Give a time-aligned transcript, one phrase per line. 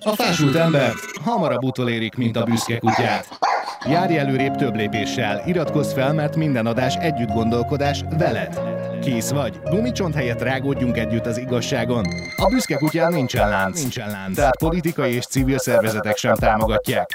[0.00, 0.92] A fásult ember
[1.24, 3.38] hamarabb utolérik, mint a büszke kutyát.
[3.88, 8.60] Járj előrébb több lépéssel, iratkozz fel, mert minden adás együtt gondolkodás veled.
[9.02, 9.60] Kész vagy?
[9.64, 12.04] Gumicsont helyett rágódjunk együtt az igazságon.
[12.36, 13.80] A büszke kutyán nincsen lánc.
[13.80, 14.36] Nincsen lánc.
[14.36, 17.10] Tehát politikai és civil szervezetek sem támogatják.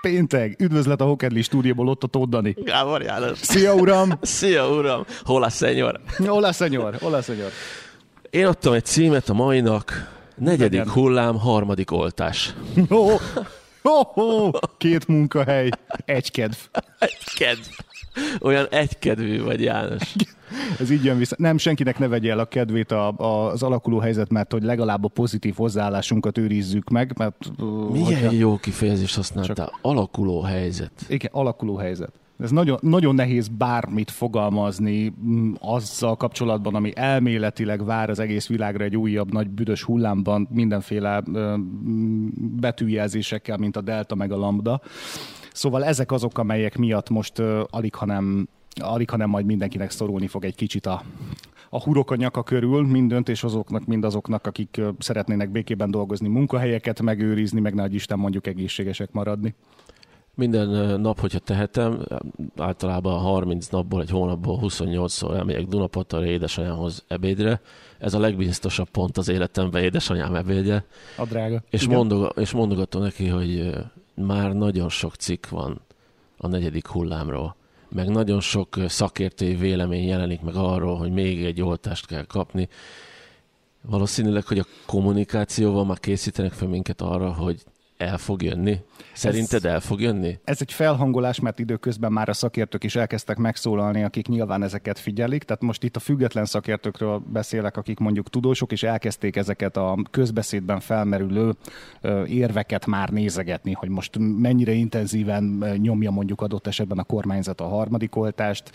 [0.00, 2.56] Péntek, üdvözlet a Hokedli stúdióból, ott a Toddani.
[2.64, 3.38] Gábor János.
[3.38, 4.12] Szia, uram!
[4.22, 5.04] Szia, uram!
[5.22, 6.00] Hol a szenyor?
[6.24, 6.96] Hola, szenyor!
[7.00, 7.50] Hola, szenyor!
[8.30, 10.10] Én adtam egy címet a mainnak,
[10.42, 10.94] negyedik Legyen.
[10.94, 12.54] hullám, harmadik oltás.
[12.88, 13.20] Oh,
[13.82, 15.68] oh, oh, két munkahely,
[16.04, 16.56] egy kedv.
[16.98, 17.60] Egy kedv.
[18.40, 20.14] Olyan egykedvű vagy, János.
[20.80, 21.36] Ez így jön vissza.
[21.38, 25.04] Nem, senkinek ne vegye el a kedvét a, a, az alakuló helyzet, mert hogy legalább
[25.04, 27.50] a pozitív hozzáállásunkat őrizzük meg, mert...
[27.92, 29.72] Milyen hogyha- jó kifejezést használtál.
[29.82, 30.92] Alakuló helyzet.
[31.08, 32.12] Igen, alakuló helyzet.
[32.42, 38.84] Ez nagyon, nagyon nehéz bármit fogalmazni mm, azzal kapcsolatban, ami elméletileg vár az egész világra
[38.84, 44.80] egy újabb nagy büdös hullámban, mindenféle mm, betűjelzésekkel, mint a delta meg a lambda.
[45.52, 48.48] Szóval ezek azok, amelyek miatt most ö, alig, hanem,
[48.80, 51.02] alig, hanem majd mindenkinek szorulni fog egy kicsit a,
[51.70, 57.60] a hurok a nyaka körül, mind döntéshozóknak, mind azoknak, akik szeretnének békében dolgozni, munkahelyeket megőrizni,
[57.60, 59.54] meg nagy Isten mondjuk egészségesek maradni.
[60.34, 62.06] Minden nap, hogyha tehetem,
[62.56, 67.60] általában 30 napból, egy hónapból 28-szor elmegyek Dunapatalra édesanyámhoz ebédre.
[67.98, 70.84] Ez a legbiztosabb pont az életemben édesanyám ebédje.
[71.16, 71.62] A drága.
[71.70, 71.96] És, Igen.
[71.96, 73.74] mondog, és mondogatom neki, hogy
[74.14, 75.80] már nagyon sok cikk van
[76.36, 77.56] a negyedik hullámról,
[77.88, 82.68] meg nagyon sok szakértői vélemény jelenik meg arról, hogy még egy oltást kell kapni.
[83.80, 87.62] Valószínűleg, hogy a kommunikációval már készítenek fel minket arra, hogy
[88.02, 88.78] el fog jönni.
[89.12, 90.38] Szerinted el fog jönni?
[90.44, 95.42] Ez egy felhangolás, mert időközben már a szakértők is elkezdtek megszólalni, akik nyilván ezeket figyelik.
[95.42, 100.80] Tehát most itt a független szakértőkről beszélek, akik mondjuk tudósok, és elkezdték ezeket a közbeszédben
[100.80, 101.54] felmerülő
[102.26, 105.44] érveket már nézegetni, hogy most mennyire intenzíven
[105.76, 108.70] nyomja mondjuk adott esetben a kormányzat a harmadik oltást,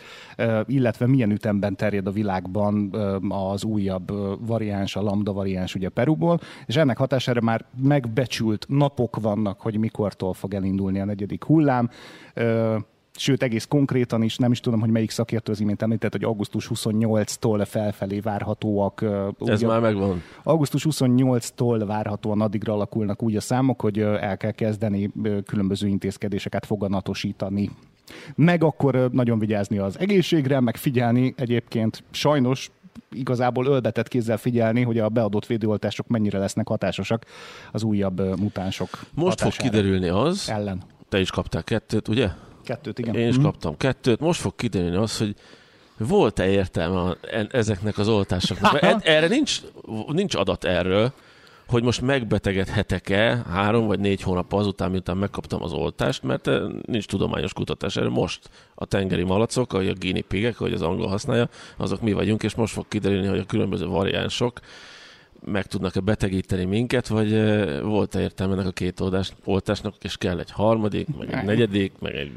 [0.66, 2.96] illetve milyen ütemben terjed a világban
[3.30, 4.12] az újabb
[4.48, 10.34] variáns, a lambda variáns ugye Peruból, és ennek hatására már megbecsült napok vannak, hogy mikortól
[10.34, 11.90] fog elindulni a negyedik hullám.
[13.20, 16.72] Sőt, egész konkrétan is, nem is tudom, hogy melyik szakértő az imént említett, hogy augusztus
[16.74, 19.02] 28-tól felfelé várhatóak.
[19.46, 20.22] Ez ugye- már megvan.
[20.44, 25.12] Augusztus 28-tól várhatóan addigra alakulnak úgy a számok, hogy el kell kezdeni
[25.46, 27.70] különböző intézkedéseket foganatosítani.
[28.36, 32.72] Meg akkor nagyon vigyázni az egészségre, meg figyelni egyébként sajnos
[33.12, 37.26] igazából ölbetett kézzel figyelni, hogy a beadott védőoltások mennyire lesznek hatásosak
[37.72, 40.82] az újabb mutánsok Most fog kiderülni az, Ellen.
[41.10, 42.30] te is kaptál kettőt, ugye?
[42.64, 43.16] Kettőt, igen.
[43.16, 43.44] Én is Mhm.
[43.44, 44.20] kaptam kettőt.
[44.20, 45.36] Most fog kiderülni az, hogy
[45.98, 47.16] volt-e értelme
[47.52, 48.80] ezeknek az oltásoknak.
[49.06, 49.62] Erre nincs,
[50.08, 51.14] nincs adat erről,
[51.68, 57.06] hogy most megbetegedhetek-e három vagy négy hónap azután, miután megkaptam az oltást, mert eh, nincs
[57.06, 58.10] tudományos kutatás erről.
[58.10, 62.56] Most a tengeri malacok, a guinea pigek, ahogy az angol használja, azok mi vagyunk, és
[62.56, 64.60] most fog kiderülni, hogy a különböző variánsok
[65.46, 67.32] meg tudnak-e betegíteni minket, vagy
[67.82, 72.16] volt-e értelme ennek a két oldás, oltásnak, és kell egy harmadik, meg egy negyedik, meg
[72.16, 72.32] egy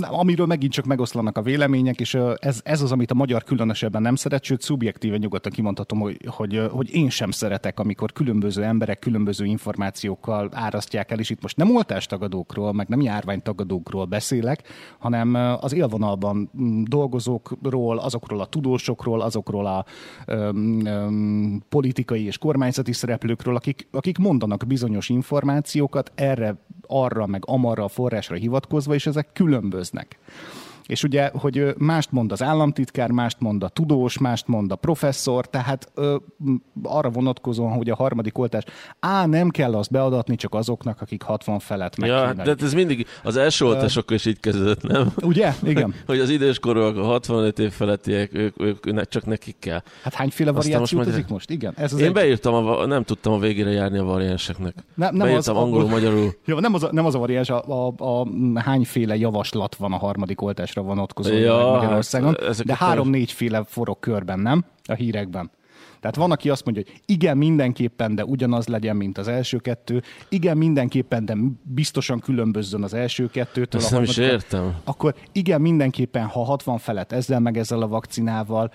[0.00, 4.14] amiről megint csak megoszlanak a vélemények, és ez, ez az, amit a magyar különösebben nem
[4.14, 9.44] szeret, sőt, szubjektíven nyugodtan kimondhatom, hogy, hogy, hogy én sem szeretek, amikor különböző emberek különböző
[9.44, 14.62] információkkal árasztják el, és itt most nem oltástagadókról, meg nem járványtagadókról beszélek,
[14.98, 19.84] hanem az élvonalban mm, dolgozókról, azokról a tudósokról, azokról a
[20.26, 27.84] öm, öm, politikai és kormányzati szereplőkről, akik, akik mondanak bizonyos információkat erre, arra, meg amarra
[27.84, 30.18] a forrásra hivatkozva, és ezek különböznek.
[30.86, 35.46] És ugye, hogy mást mond az államtitkár, mást mond a tudós, mást mond a professzor,
[35.46, 36.16] tehát ö,
[36.82, 38.64] arra vonatkozóan, hogy a harmadik oltás,
[39.00, 42.74] á, nem kell azt beadatni csak azoknak, akik 60 felett meg Ja, de hát ez
[42.74, 45.12] mindig az első oltásokkal is így kezdődött, nem?
[45.22, 45.52] Ugye?
[45.62, 45.94] Igen.
[46.06, 49.82] Hogy az időskorúak, a 65 év felettiek, ők, ők, ők csak nekik kell.
[50.02, 51.50] Hát hányféle variáció most utazik most?
[51.50, 51.72] Igen.
[51.76, 52.12] Ez az Én egy...
[52.12, 54.74] beírtam, a, nem tudtam a végére járni a variánseknek.
[54.94, 56.34] Ne- nem Beírtam az- angolul, magyarul.
[56.44, 58.26] Jó, nem az a, nem az a variáns, a, a, a
[58.60, 64.64] hányféle javaslat van a harmadik oltásra vonatkozóan Ja, Magyarországon, hát de három-négyféle forog körben, nem?
[64.84, 65.50] A hírekben.
[66.04, 70.02] Tehát van, aki azt mondja, hogy igen, mindenképpen, de ugyanaz legyen, mint az első kettő.
[70.28, 73.80] Igen, mindenképpen, de biztosan különbözzön az első kettőtől.
[73.80, 74.74] Ezt nem is értem.
[74.84, 78.70] Akkor igen, mindenképpen, ha 60 felett ezzel meg ezzel a vakcinával.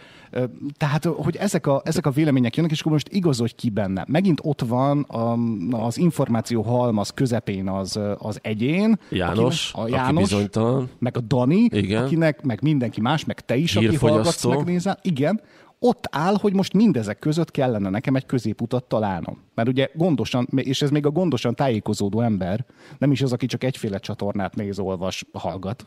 [0.77, 4.05] Tehát, hogy ezek a, ezek a vélemények jönnek, és akkor most igazodj ki benne.
[4.07, 5.37] Megint ott van a,
[5.85, 8.99] az információ halmaz közepén az, az egyén.
[9.09, 10.89] János, akinek, a aki János, bizonytalan.
[10.99, 12.03] meg a Dani, Igen.
[12.03, 14.99] akinek, meg mindenki más, meg te is, aki hallgatsz, megnézel.
[15.01, 15.41] Igen,
[15.79, 19.41] ott áll, hogy most mindezek között kellene nekem egy középutat találnom.
[19.55, 22.65] Mert ugye gondosan, és ez még a gondosan tájékozódó ember,
[22.97, 25.85] nem is az, aki csak egyféle csatornát néz, olvas, hallgat.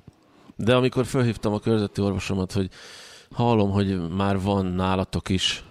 [0.57, 2.69] De amikor felhívtam a körzeti orvosomat, hogy
[3.31, 5.65] hallom, hogy már van nálatok is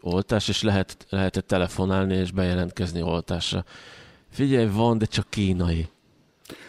[0.00, 3.64] oltás, és lehet, lehet telefonálni és bejelentkezni oltásra.
[4.30, 5.88] Figyelj, van, de csak kínai.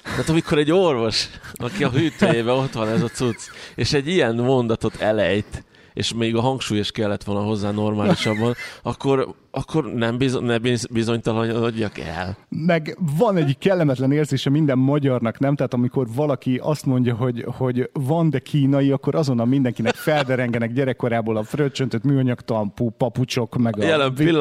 [0.04, 3.40] Tehát amikor egy orvos, aki a hűtőjében ott van ez a cucc,
[3.76, 5.64] és egy ilyen mondatot elejt,
[5.96, 8.54] és még a hangsúly is kellett volna hozzá normálisabban,
[8.84, 10.58] akkor, akkor nem bizony, ne
[10.92, 12.38] bizonytalanodjak el.
[12.50, 15.56] Meg van egy kellemetlen érzése minden magyarnak, nem?
[15.56, 21.38] Tehát amikor valaki azt mondja, hogy, hogy van, de kínai, akkor azonnal mindenkinek felderengenek gyerekkorából
[21.38, 23.80] a fröccsöntött műanyag tampú, papucsok, meg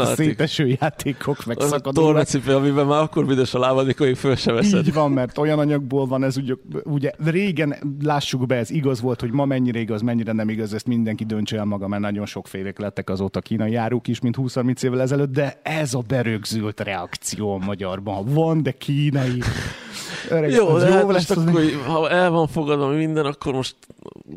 [0.00, 1.60] a széteső játékok, meg.
[1.60, 4.86] A tornacipő, amiben már akkor büdös a lábad, amikor még föl sem veszed.
[4.86, 6.54] Így van, mert olyan anyagból van ez, ugye,
[6.84, 10.86] ugye régen, lássuk be, ez igaz volt, hogy ma mennyire igaz, mennyire nem igaz, ezt
[10.86, 15.00] mindenki döntse el maga, mert nagyon sokfélék lettek azóta kínai áruk is, mint 20-30 évvel
[15.00, 18.24] ezelőtt, de ez a berögzült reakció a magyarban.
[18.24, 19.42] Van, de kínai.
[20.30, 23.76] Öreg, jó, de jó hát lesz, akkor, ha el van fogadva minden, akkor most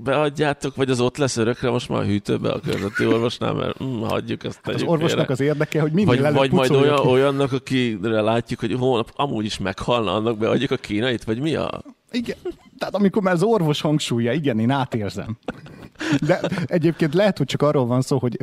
[0.03, 4.01] beadjátok, vagy az ott lesz örökre most már a hűtőbe a körzeti orvosnál, mert mm,
[4.01, 4.59] hagyjuk ezt.
[4.63, 5.33] Hát az orvosnak félre.
[5.33, 7.07] az érdeke, hogy minél vagy, vagy majd olyan, ki.
[7.07, 11.81] olyannak, akire látjuk, hogy holnap amúgy is meghalna, annak beadjuk a kínait, vagy mi a...
[12.11, 12.37] Igen,
[12.77, 15.37] tehát amikor már az orvos hangsúlya, igen, én átérzem.
[16.21, 18.37] De egyébként lehet, hogy csak arról van szó, hogy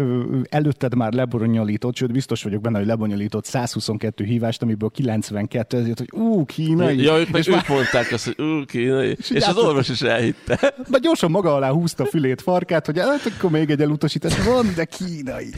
[0.49, 6.09] előtted már lebonyolított, sőt biztos vagyok benne, hogy lebonyolított 122 hívást, amiből 92 ezért, hogy
[6.13, 7.03] ú, kínai.
[7.03, 10.75] Ja, ők, és ők mondták azt, hogy ú, kínai, és, és az orvos is elhitte.
[10.89, 14.67] Már gyorsan maga alá húzta a fülét, farkát, hogy hát akkor még egy elutasítás van,
[14.77, 15.51] de kínai.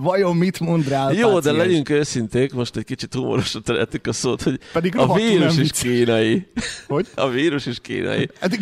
[0.00, 1.44] Vajon mit mond rá a Jó, páciens?
[1.44, 5.70] de legyünk őszinték, most egy kicsit humorosra terettük a szót, hogy Pedig a vírus is
[5.70, 6.46] kínai.
[6.86, 7.06] Hogy?
[7.14, 8.28] A vírus is kínai.
[8.40, 8.58] Hát,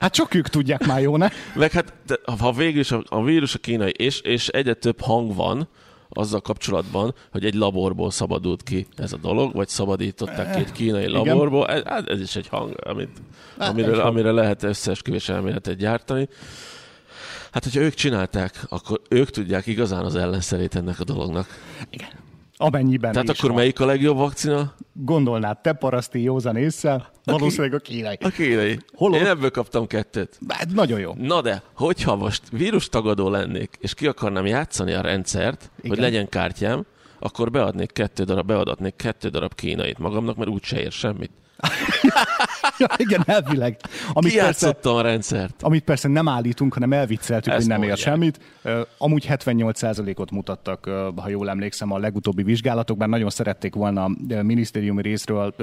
[0.00, 1.28] hát csak ők tudják már, jó, ne?
[1.54, 5.00] Meg hát, de, ha végül is a, a vírus a kínai, és, és egyre több
[5.00, 5.68] hang van,
[6.08, 11.08] azzal kapcsolatban, hogy egy laborból szabadult ki ez a dolog, vagy szabadították ki egy kínai
[11.08, 11.66] laborból.
[11.66, 13.10] Ez, ez is egy hang, amit,
[13.58, 16.28] hát, amire, amire lehet összeesküvés elméletet gyártani.
[17.52, 21.46] Hát, hogyha ők csinálták, akkor ők tudják igazán az ellenszerét ennek a dolognak.
[21.90, 22.08] Igen.
[22.58, 23.58] Amennyiben Tehát akkor van.
[23.58, 24.74] melyik a legjobb vakcina?
[24.92, 28.18] Gondolnád, te paraszti józan észre, valószínűleg a kínai.
[28.20, 28.78] A kínai.
[28.94, 30.38] Hol Én ebből kaptam kettőt.
[30.48, 31.12] Hát nagyon jó.
[31.18, 35.90] Na de, hogyha most vírustagadó lennék, és ki akarnám játszani a rendszert, Igen.
[35.90, 36.86] hogy legyen kártyám,
[37.18, 41.30] akkor beadnék kettő darab, beadatnék kettő darab kínait magamnak, mert úgyse ér semmit.
[42.78, 43.76] ja, igen, elvileg.
[44.12, 45.62] Amit persze, a rendszert.
[45.62, 48.40] Amit persze nem állítunk, hanem elvicceltük, Ezt hogy nem ér semmit.
[48.98, 53.08] Amúgy 78%-ot mutattak, ha jól emlékszem, a legutóbbi vizsgálatokban.
[53.08, 55.54] Nagyon szerették volna a minisztériumi részről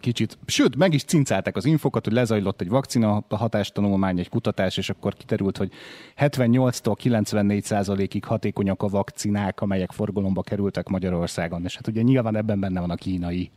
[0.00, 4.90] kicsit, sőt, meg is cincálták az infokat, hogy lezajlott egy vakcina hatástanulmány, egy kutatás, és
[4.90, 5.70] akkor kiterült, hogy
[6.18, 11.64] 78-tól 94%-ig hatékonyak a vakcinák, amelyek forgalomba kerültek Magyarországon.
[11.64, 13.50] És hát ugye nyilván ebben benne van a kínai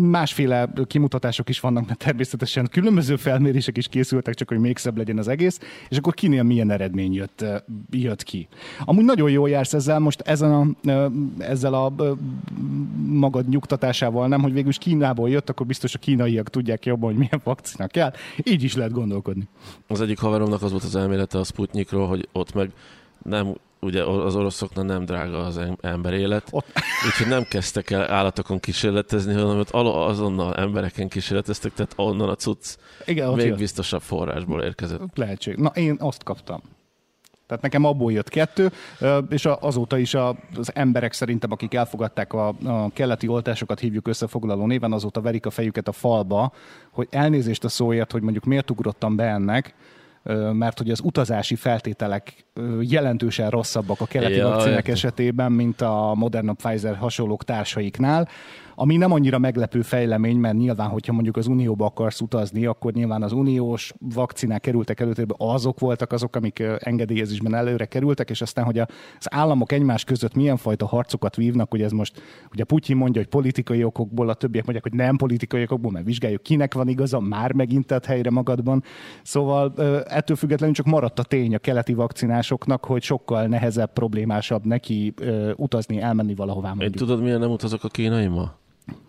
[0.00, 5.18] Másféle kimutatások is vannak, mert természetesen különböző felmérések is készültek, csak hogy még szebb legyen
[5.18, 7.44] az egész, és akkor kinél milyen eredmény jött,
[7.90, 8.48] jött ki.
[8.84, 10.90] Amúgy nagyon jól jársz ezzel, most ezen a,
[11.38, 11.92] ezzel a
[13.06, 17.18] magad nyugtatásával, nem, hogy végül is Kínából jött, akkor biztos a kínaiak tudják jobban, hogy
[17.18, 18.12] milyen vakcina kell.
[18.42, 19.48] Így is lehet gondolkodni.
[19.86, 22.70] Az egyik haveromnak az volt az elmélete a Sputnikról, hogy ott meg
[23.24, 23.54] nem
[23.84, 26.66] ugye az oroszoknak nem drága az ember élet, Ott...
[27.06, 32.76] úgyhogy nem kezdtek el állatokon kísérletezni, hanem ott azonnal embereken kísérleteztek, tehát onnan a cucc
[33.04, 33.58] Igen, még jött.
[33.58, 35.00] biztosabb forrásból érkezett.
[35.14, 35.56] Lehetség.
[35.56, 36.60] Na, én azt kaptam.
[37.46, 38.72] Tehát nekem abból jött kettő,
[39.28, 44.92] és azóta is az emberek szerintem, akik elfogadták a, a keleti oltásokat, hívjuk összefoglaló néven,
[44.92, 46.52] azóta verik a fejüket a falba,
[46.90, 49.74] hogy elnézést a szóért, hogy mondjuk miért ugrottam be ennek,
[50.52, 52.44] mert hogy az utazási feltételek
[52.80, 58.28] jelentősen rosszabbak a keleti ja, vakcinek esetében, mint a Moderna Pfizer hasonlók társaiknál
[58.74, 63.22] ami nem annyira meglepő fejlemény, mert nyilván, hogyha mondjuk az Unióba akarsz utazni, akkor nyilván
[63.22, 68.78] az uniós vakcinák kerültek előtérbe, azok voltak azok, amik engedélyezésben előre kerültek, és aztán, hogy
[68.78, 68.86] az
[69.30, 73.84] államok egymás között milyen fajta harcokat vívnak, hogy ez most, ugye Putyin mondja, hogy politikai
[73.84, 77.86] okokból, a többiek mondják, hogy nem politikai okokból, mert vizsgáljuk, kinek van igaza, már megint
[77.86, 78.82] tett helyre magadban.
[79.22, 79.72] Szóval
[80.08, 85.14] ettől függetlenül csak maradt a tény a keleti vakcinásoknak, hogy sokkal nehezebb, problémásabb neki
[85.56, 86.68] utazni, elmenni valahová.
[86.68, 87.00] Mondjuk.
[87.00, 88.30] Én tudod, milyen nem utazok a kínai?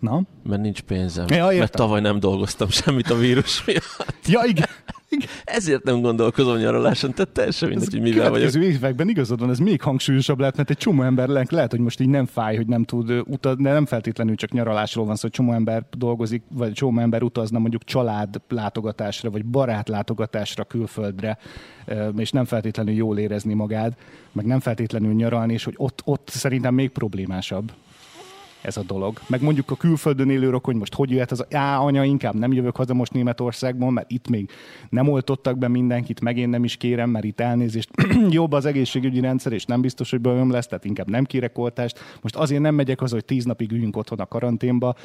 [0.06, 0.22] Na?
[0.44, 1.26] Mert nincs pénzem.
[1.30, 4.28] Ja, mert tavaly nem dolgoztam semmit a vírus miatt.
[4.28, 4.68] Ja, igen.
[5.44, 8.48] Ezért nem gondolkozom nyaraláson, tehát teljesen mindegy, hogy mivel vagyok.
[8.48, 12.00] Az években igazad van, ez még hangsúlyosabb lehet, mert egy csomó ember lehet, hogy most
[12.00, 15.32] így nem fáj, hogy nem tud utazni, de nem feltétlenül csak nyaralásról van szó, hogy
[15.32, 21.38] csomó ember dolgozik, vagy csomó ember utazna mondjuk család látogatásra, vagy barát látogatásra külföldre,
[22.18, 23.98] és nem feltétlenül jól érezni magát,
[24.32, 27.72] meg nem feltétlenül nyaralni, és hogy ott, ott szerintem még problémásabb
[28.66, 29.20] ez a dolog.
[29.28, 32.76] Meg mondjuk a külföldön élő rokony most hogy jöhet az, á, anya, inkább nem jövök
[32.76, 34.50] haza most Németországból, mert itt még
[34.90, 37.90] nem oltottak be mindenkit, meg én nem is kérem, mert itt elnézést
[38.30, 42.00] jobb az egészségügyi rendszer, és nem biztos, hogy bajom lesz, tehát inkább nem kérek oltást.
[42.22, 44.96] Most azért nem megyek az, hogy tíz napig üljünk otthon a karanténba,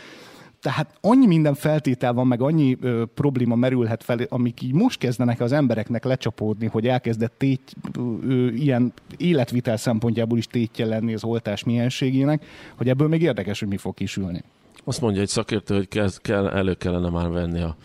[0.61, 5.41] tehát annyi minden feltétel van, meg annyi ö, probléma merülhet fel, amik így most kezdenek
[5.41, 11.65] az embereknek lecsapódni, hogy elkezdett tét, ö, ilyen életvitel szempontjából is tétje lenni az oltás
[11.65, 12.45] mienségének,
[12.77, 14.43] hogy ebből még érdekes, hogy mi fog kisülni.
[14.85, 17.77] Azt mondja egy szakértő, hogy kezd, kell, elő kellene már venni a,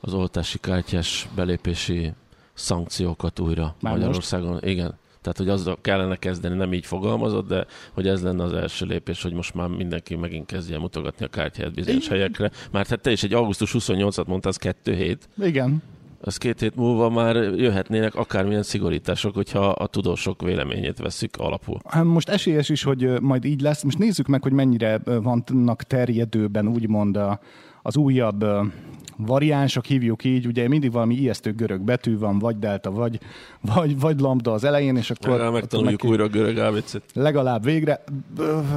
[0.00, 2.12] az oltási kártyás belépési
[2.54, 4.50] szankciókat újra már Magyarországon.
[4.50, 4.64] Most?
[4.64, 5.00] Igen.
[5.22, 9.22] Tehát, hogy azzal kellene kezdeni, nem így fogalmazott, de hogy ez lenne az első lépés,
[9.22, 12.50] hogy most már mindenki megint kezdje mutogatni a kártyát bizonyos helyekre.
[12.70, 15.28] Már hát te is egy augusztus 28-at mondtad, az kettő hét.
[15.42, 15.82] Igen.
[16.24, 21.80] Az két hét múlva már jöhetnének akármilyen szigorítások, hogyha a tudósok véleményét veszük alapul.
[21.88, 23.82] Hát most esélyes is, hogy majd így lesz.
[23.82, 27.40] Most nézzük meg, hogy mennyire vannak terjedőben úgymond a,
[27.82, 28.44] az újabb
[29.16, 33.18] variánsok, hívjuk így, ugye mindig valami ijesztő görög betű van, vagy delta, vagy,
[33.74, 35.40] vagy, vagy lambda az elején, és akkor...
[35.40, 37.02] Ja, megtanuljuk újra a görög ABC-t.
[37.14, 38.04] Legalább végre,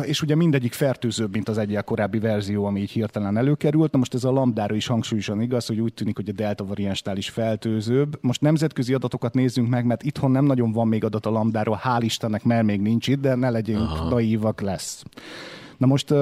[0.02, 3.92] és ugye mindegyik fertőzőbb, mint az egyel korábbi verzió, ami így hirtelen előkerült.
[3.92, 7.18] Na most ez a lambdára is hangsúlyosan igaz, hogy úgy tűnik, hogy a delta variánsnál
[7.18, 8.18] is fertőzőbb.
[8.22, 12.02] Most nemzetközi adatokat nézzünk meg, mert itthon nem nagyon van még adat a lambdáról, hál'
[12.02, 14.10] Istennek, mert még nincs itt, de ne legyünk Aha.
[14.10, 15.04] naívak lesz.
[15.78, 16.14] Na most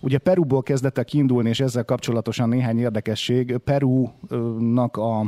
[0.00, 3.56] ugye Peruból kezdett el kiindulni, és ezzel kapcsolatosan néhány érdekesség.
[3.56, 5.26] Perunak a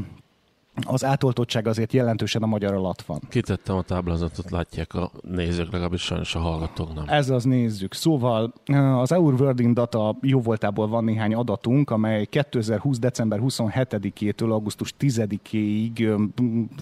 [0.87, 3.21] az átoltottság azért jelentősen a magyar alatt van.
[3.29, 7.05] Kitettem a táblázatot, látják a nézők, legalábbis sajnos a hallgatók nem.
[7.09, 7.95] Ez az nézzük.
[7.95, 8.53] Szóval
[8.97, 12.99] az Our Wording Data jó voltából van néhány adatunk, amely 2020.
[12.99, 16.29] december 27-től augusztus 10-ig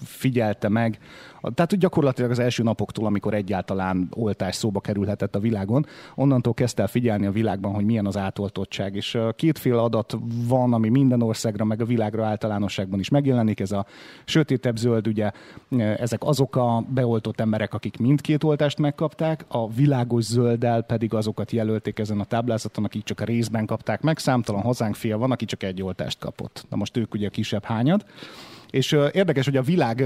[0.03, 0.99] figyelte meg
[1.53, 5.85] tehát gyakorlatilag az első napoktól, amikor egyáltalán oltás szóba kerülhetett a világon,
[6.15, 8.95] onnantól kezdte el figyelni a világban, hogy milyen az átoltottság.
[8.95, 13.59] És kétféle adat van, ami minden országra, meg a világra általánosságban is megjelenik.
[13.59, 13.85] Ez a
[14.25, 15.31] sötétebb zöld, ugye
[15.97, 21.99] ezek azok a beoltott emberek, akik mindkét oltást megkapták, a világos zölddel pedig azokat jelölték
[21.99, 24.17] ezen a táblázaton, akik csak a részben kapták meg.
[24.17, 26.65] Számtalan hazánk fia van, aki csak egy oltást kapott.
[26.69, 28.05] Na most ők ugye a kisebb hányad.
[28.73, 30.05] És érdekes, hogy a világ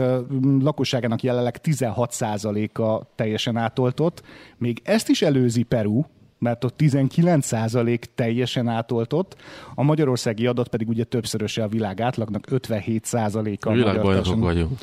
[0.59, 4.24] lakosságának jelenleg 16%-a teljesen átoltott.
[4.57, 6.03] Még ezt is előzi Peru,
[6.39, 9.36] mert ott 19% teljesen átoltott,
[9.75, 13.71] a magyarországi adat pedig ugye többszöröse a világ átlagnak, 57%-a.
[13.71, 14.79] Világbajnokok vagyunk.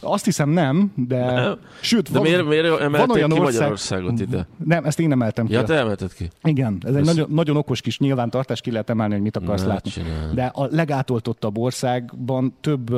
[0.00, 1.32] Azt hiszem nem, de...
[1.32, 1.58] Nem.
[1.80, 3.52] Sőt, de van, miért, miért emelték van olyan ki ország...
[3.52, 4.48] Magyarországot ide?
[4.64, 5.52] Nem, ezt én emeltem ki.
[5.52, 6.30] Ja, te emelted ki?
[6.42, 9.68] Igen, ez egy nagyon, nagyon okos kis nyilvántartás, ki lehet emelni, hogy mit akarsz ne,
[9.68, 9.90] látni.
[9.90, 10.30] Csinál.
[10.34, 12.90] De a legátoltottabb országban több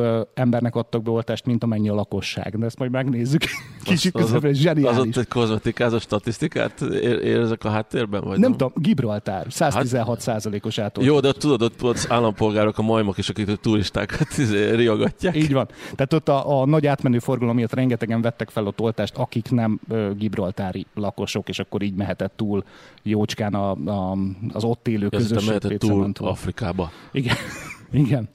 [0.70, 2.58] többnek adtak be oltást, mint amennyi a lakosság.
[2.58, 3.42] De ezt majd megnézzük.
[3.84, 4.98] Kicsit közben, zseniális.
[4.98, 6.80] Az ott egy kozmetikázó statisztikát
[7.22, 8.20] érzek a háttérben?
[8.20, 11.04] Vagy nem, nem tudom, Gibraltár, 116 hát, os átoltott.
[11.04, 15.36] Jó, de tudod, ott az állampolgárok, a majmok is, akik a turistákat izé, riogatják.
[15.36, 15.68] Így van.
[15.94, 19.80] Tehát ott a, a nagy átmenő forgalom miatt rengetegen vettek fel ott oltást, akik nem
[19.88, 22.64] ö, gibraltári lakosok, és akkor így mehetett túl
[23.02, 24.16] jócskán a, a,
[24.52, 25.48] az ott élő közösség.
[25.48, 26.90] mehetett túl, túl Afrikába.
[27.12, 27.36] Igen.
[27.92, 28.28] Igen.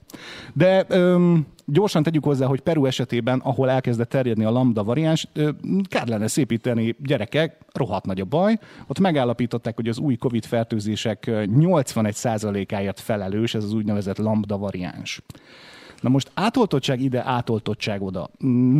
[0.52, 5.50] De öm, gyorsan tegyük hozzá, hogy Peru esetében, ahol elkezdett terjedni a lambda variáns, ö,
[5.88, 8.58] kár lenne szépíteni gyerekek, rohadt nagy a baj.
[8.86, 15.22] Ott megállapították, hogy az új COVID fertőzések 81%-áért felelős ez az úgynevezett lambda variáns.
[16.00, 18.30] Na most átoltottság ide, átoltottság oda.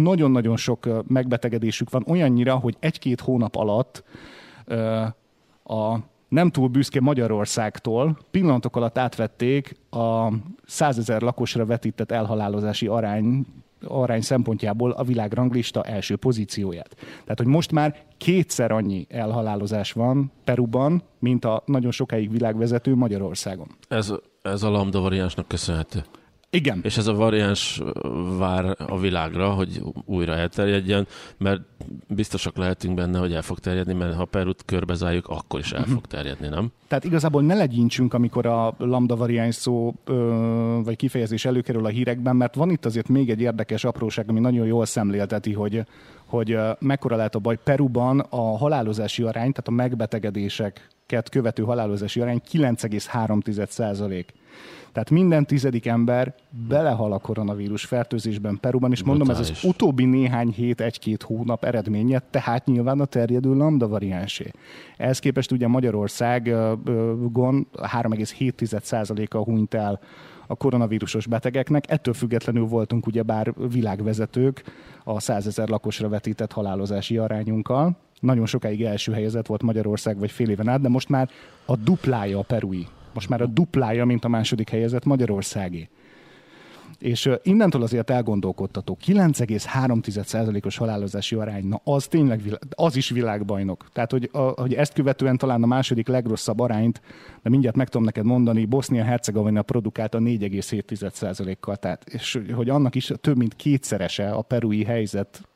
[0.02, 4.04] Nagyon-nagyon sok megbetegedésük van, olyannyira, hogy egy-két hónap alatt
[5.64, 10.32] a nem túl büszke Magyarországtól pillanatok alatt átvették a
[10.64, 13.46] százezer lakosra vetített elhalálozási arány
[13.80, 16.94] arány szempontjából a világranglista első pozícióját.
[16.96, 23.66] Tehát, hogy most már kétszer annyi elhalálozás van Peruban, mint a nagyon sokáig világvezető Magyarországon.
[23.88, 26.04] Ez, ez a lambda variánsnak köszönhető.
[26.50, 26.81] Igen.
[26.83, 27.81] És ez a variáns
[28.38, 31.61] vár a világra, hogy újra elterjedjen, mert
[32.09, 35.95] biztosak lehetünk benne, hogy el fog terjedni, mert ha Perut körbezárjuk, akkor is el uh-huh.
[35.95, 36.73] fog terjedni, nem?
[36.88, 42.37] Tehát igazából ne legyintsünk, amikor a lambda variáns szó ö, vagy kifejezés előkerül a hírekben,
[42.37, 45.85] mert van itt azért még egy érdekes apróság, ami nagyon jól szemlélteti, hogy
[46.26, 47.59] hogy mekkora lehet a baj.
[47.65, 50.88] Peruban a halálozási arány, tehát a megbetegedések
[51.31, 54.33] követő halálozási arány 9,3 százalék.
[54.97, 56.35] Tehát minden tizedik ember
[56.69, 62.23] belehal a koronavírus fertőzésben Peruban, és mondom, ez az utóbbi néhány hét, egy-két hónap eredménye,
[62.31, 64.50] tehát nyilván a terjedő lambda variánsé.
[64.97, 70.00] Ehhez képest ugye Magyarországon 3,7%-a hunyt el
[70.47, 71.91] a koronavírusos betegeknek.
[71.91, 74.62] Ettől függetlenül voltunk ugyebár világvezetők
[75.05, 77.97] a 100 ezer lakosra vetített halálozási arányunkkal.
[78.21, 81.29] Nagyon sokáig első helyezett volt Magyarország, vagy fél éven át, de most már
[81.65, 85.88] a duplája a perui most már a duplája, mint a második helyezett Magyarországi.
[86.99, 88.99] És innentől azért elgondolkodtató.
[89.06, 93.88] 9,3%-os halálozási arány, na az tényleg, az is világbajnok.
[93.92, 97.00] Tehát, hogy, a, hogy ezt követően talán a második legrosszabb arányt,
[97.42, 101.76] de mindjárt meg tudom neked mondani, Bosznia-Hercegovina produkálta 4,7%-kal.
[101.76, 105.49] Tehát, és hogy annak is több mint kétszerese a perui helyzet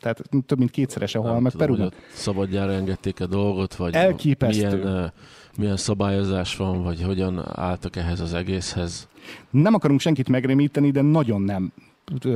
[0.00, 1.92] tehát több mint kétszerese hal meg Peruban.
[2.12, 4.76] Szabadjára engedték a dolgot, vagy Elképesztő.
[4.76, 5.12] milyen
[5.56, 9.08] milyen szabályozás van, vagy hogyan álltak ehhez az egészhez?
[9.50, 11.72] Nem akarunk senkit megrémíteni, de nagyon nem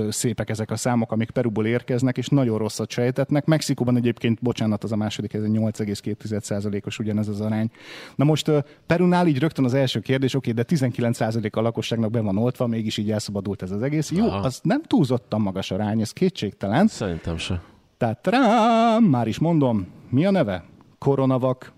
[0.09, 3.45] szépek ezek a számok, amik Peruból érkeznek, és nagyon rosszat sejtetnek.
[3.45, 7.71] Mexikóban egyébként, bocsánat, az a második, ez 8,2%-os ugyanez az arány.
[8.15, 8.51] Na most
[8.87, 12.97] Perunál így rögtön az első kérdés, oké, de 19% a lakosságnak be van oltva, mégis
[12.97, 14.11] így elszabadult ez az egész.
[14.11, 14.39] Jó, Aha.
[14.39, 16.87] az nem túlzottan magas arány, ez kétségtelen.
[16.87, 17.63] Szerintem se.
[17.97, 20.65] Tehát rám, már is mondom, mi a neve?
[20.99, 21.73] Koronavak,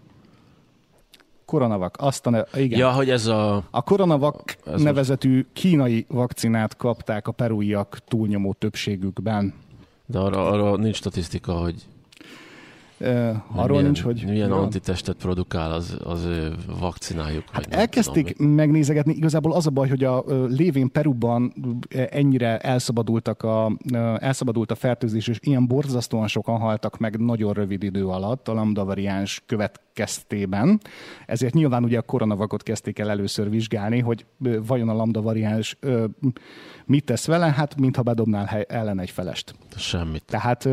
[1.47, 2.79] Koronavak, azt a neve, igen.
[2.79, 3.65] Ja, hogy ez a...
[3.71, 5.47] A Koronavak ez nevezetű most...
[5.53, 9.55] kínai vakcinát kapták a peruiak túlnyomó többségükben.
[10.07, 11.75] De arra, arra nincs statisztika, hogy
[13.01, 14.25] Uh, arról milyen, nincs, hogy...
[14.27, 14.57] Milyen ja.
[14.57, 16.29] antitestet produkál az, az
[16.81, 17.45] vakcinájuk?
[17.53, 21.53] Hát elkezdték tudom, megnézegetni, igazából az a baj, hogy a lévén Peruban
[22.11, 23.77] ennyire elszabadultak a,
[24.19, 28.85] elszabadult a fertőzés, és ilyen borzasztóan sokan haltak meg nagyon rövid idő alatt a lambda
[28.85, 30.81] variáns következtében.
[31.27, 34.27] Ezért nyilván ugye a koronavakot kezdték el először vizsgálni, hogy
[34.67, 35.79] vajon a lambda variáns
[36.85, 39.55] mit tesz vele, hát mintha bedobnál ellen egy felest.
[39.77, 40.23] Semmit.
[40.27, 40.69] Tehát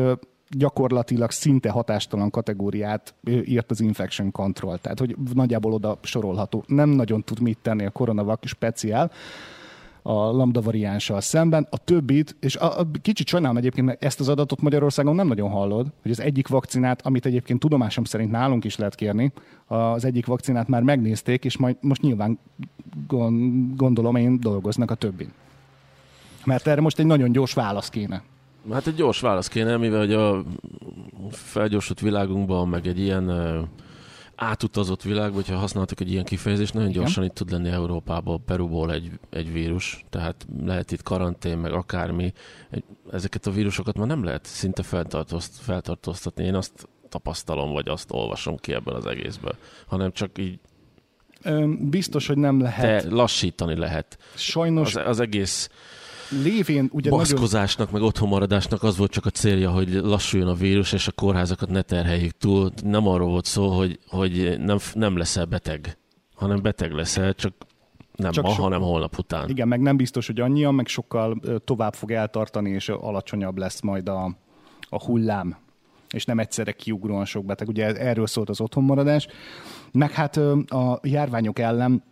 [0.56, 6.64] gyakorlatilag szinte hatástalan kategóriát írt az infection control, tehát hogy nagyjából oda sorolható.
[6.66, 9.10] Nem nagyon tud mit tenni a koronavak speciál
[10.06, 11.66] a lambda variánssal szemben.
[11.70, 15.50] A többit, és a, a, kicsit sajnálom egyébként, mert ezt az adatot Magyarországon nem nagyon
[15.50, 19.32] hallod, hogy az egyik vakcinát, amit egyébként tudomásom szerint nálunk is lehet kérni,
[19.66, 22.38] az egyik vakcinát már megnézték, és majd most nyilván
[23.76, 25.32] gondolom én dolgoznak a többin.
[26.44, 28.22] Mert erre most egy nagyon gyors válasz kéne.
[28.72, 30.42] Hát egy gyors válasz kéne, mivel hogy a
[31.30, 33.30] felgyorsult világunkban, meg egy ilyen
[34.36, 37.24] átutazott világban, hogyha használtak egy ilyen kifejezést, nagyon gyorsan Igen.
[37.24, 42.32] itt tud lenni Európából, Peruból egy, egy vírus, tehát lehet itt karantén, meg akármi.
[43.12, 46.44] Ezeket a vírusokat már nem lehet szinte feltartózt, feltartóztatni.
[46.44, 50.58] Én azt tapasztalom, vagy azt olvasom ki ebből az egészből, hanem csak így
[51.80, 53.02] Biztos, hogy nem lehet.
[53.02, 54.18] De lassítani lehet.
[54.34, 54.94] Sajnos.
[54.94, 55.68] Az, az egész
[56.30, 58.00] lévén ugye Baszkozásnak, nagyon...
[58.00, 61.82] meg otthonmaradásnak az volt csak a célja, hogy lassuljon a vírus, és a kórházakat ne
[61.82, 62.70] terheljük túl.
[62.82, 65.98] Nem arról volt szó, hogy, hogy nem, nem leszel beteg,
[66.34, 67.52] hanem beteg leszel, csak
[68.16, 68.62] nem Csak ma, so...
[68.62, 69.48] hanem holnap után.
[69.48, 74.08] Igen, meg nem biztos, hogy annyian, meg sokkal tovább fog eltartani, és alacsonyabb lesz majd
[74.08, 74.36] a,
[74.88, 75.56] a hullám,
[76.10, 77.68] és nem egyszerre kiugróan sok beteg.
[77.68, 79.26] Ugye erről szólt az otthonmaradás.
[79.92, 82.02] Meg hát a járványok ellen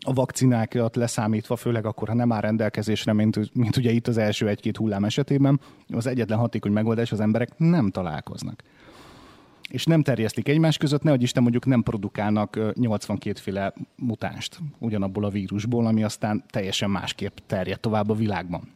[0.00, 4.48] a vakcinákat leszámítva, főleg akkor, ha nem áll rendelkezésre, mint, mint ugye itt az első
[4.48, 8.62] egy-két hullám esetében, az egyetlen hatékony megoldás, az emberek nem találkoznak.
[9.70, 15.30] És nem terjesztik egymás között, nehogy Isten mondjuk nem produkálnak 82 féle mutánst ugyanabból a
[15.30, 18.68] vírusból, ami aztán teljesen másképp terjed tovább a világban.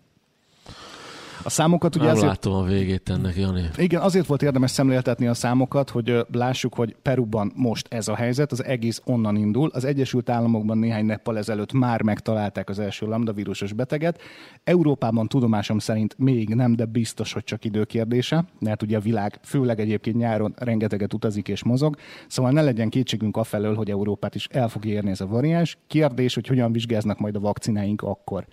[1.49, 2.29] A számokat ugye Nem ezért...
[2.29, 3.69] látom a végét ennek, Jani.
[3.77, 8.53] Igen, azért volt érdemes szemléltetni a számokat, hogy lássuk, hogy Peruban most ez a helyzet,
[8.53, 9.71] az egész onnan indul.
[9.73, 14.21] Az Egyesült Államokban néhány nappal ezelőtt már megtalálták az első lambda vírusos beteget.
[14.65, 19.81] Európában tudomásom szerint még nem, de biztos, hogy csak időkérdése, mert ugye a világ főleg
[19.81, 24.69] egyébként nyáron rengeteget utazik és mozog, szóval ne legyen kétségünk afelől, hogy Európát is el
[24.69, 25.79] fog érni ez a variáns.
[25.87, 28.47] Kérdés, hogy hogyan vizsgáznak majd a vakcináink akkor.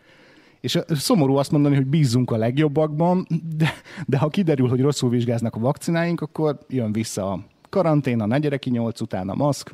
[0.65, 3.73] És szomorú azt mondani, hogy bízzunk a legjobbakban, de,
[4.05, 8.69] de ha kiderül, hogy rosszul vizsgáznak a vakcináink, akkor jön vissza a karantén, a negyedeki
[8.69, 9.73] nyolc után a maszk,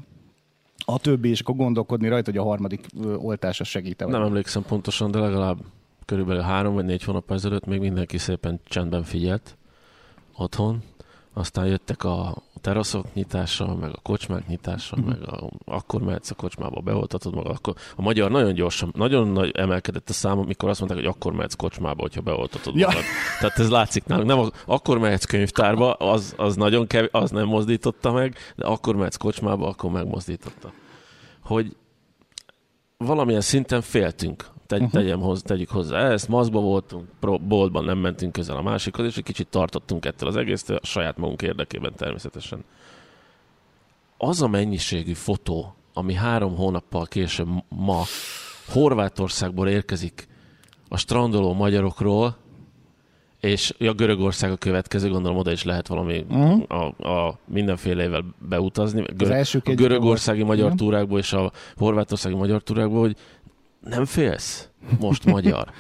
[0.85, 2.85] a többi, és akkor gondolkodni rajta, hogy a harmadik
[3.17, 4.05] oltása segít.
[4.05, 5.57] Nem emlékszem pontosan, de legalább
[6.05, 9.57] körülbelül három vagy négy hónap ezelőtt még mindenki szépen csendben figyelt
[10.37, 10.83] otthon,
[11.33, 15.11] aztán jöttek a teraszok nyitása, meg a kocsmák nyitása, uh-huh.
[15.11, 19.51] meg a, akkor mehetsz a kocsmába, beoltatod magad, akkor a magyar nagyon gyorsan, nagyon nagy
[19.55, 22.87] emelkedett a szám, amikor azt mondták, hogy akkor mehetsz kocsmába, hogyha beoltatod ja.
[22.87, 23.03] magad.
[23.39, 24.27] Tehát ez látszik nálunk.
[24.27, 29.17] Nem, akkor mehetsz könyvtárba, az, az nagyon kevés, az nem mozdította meg, de akkor mehetsz
[29.17, 30.71] kocsmába, akkor megmozdította.
[31.43, 31.75] Hogy
[32.97, 35.01] valamilyen szinten féltünk tegy, uh-huh.
[35.01, 37.05] tegyem hoz, tegyük hozzá ezt, maszkba voltunk,
[37.41, 41.17] boltban nem mentünk közel a másikhoz, és egy kicsit tartottunk ettől az egésztől, a saját
[41.17, 42.63] magunk érdekében természetesen.
[44.17, 48.01] Az a mennyiségű fotó, ami három hónappal később ma
[48.67, 50.27] Horvátországból érkezik
[50.89, 52.35] a strandoló magyarokról,
[53.39, 56.63] és a Görögország a következő, gondolom oda is lehet valami uh-huh.
[56.67, 59.01] a, a mindenfélevel beutazni.
[59.01, 63.15] Gör, az első a görögországi magyar túrákból és a horvátországi magyar túrákból, hogy
[63.81, 64.67] nem félsz
[64.99, 65.71] most magyar?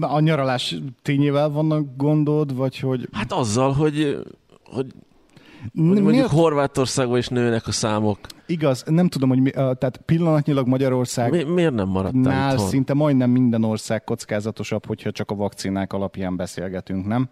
[0.00, 3.08] A nyaralás tényével vannak gondod, vagy hogy...
[3.12, 4.18] Hát azzal, hogy,
[4.64, 4.86] hogy
[5.72, 8.18] mondjuk Horvátországban is nőnek a számok.
[8.46, 11.30] Igaz, nem tudom, hogy mi, tehát pillanatnyilag Magyarország...
[11.30, 12.68] Mi, miért nem maradtál nál itthon?
[12.68, 17.28] szinte majdnem minden ország kockázatosabb, hogyha csak a vakcinák alapján beszélgetünk, nem?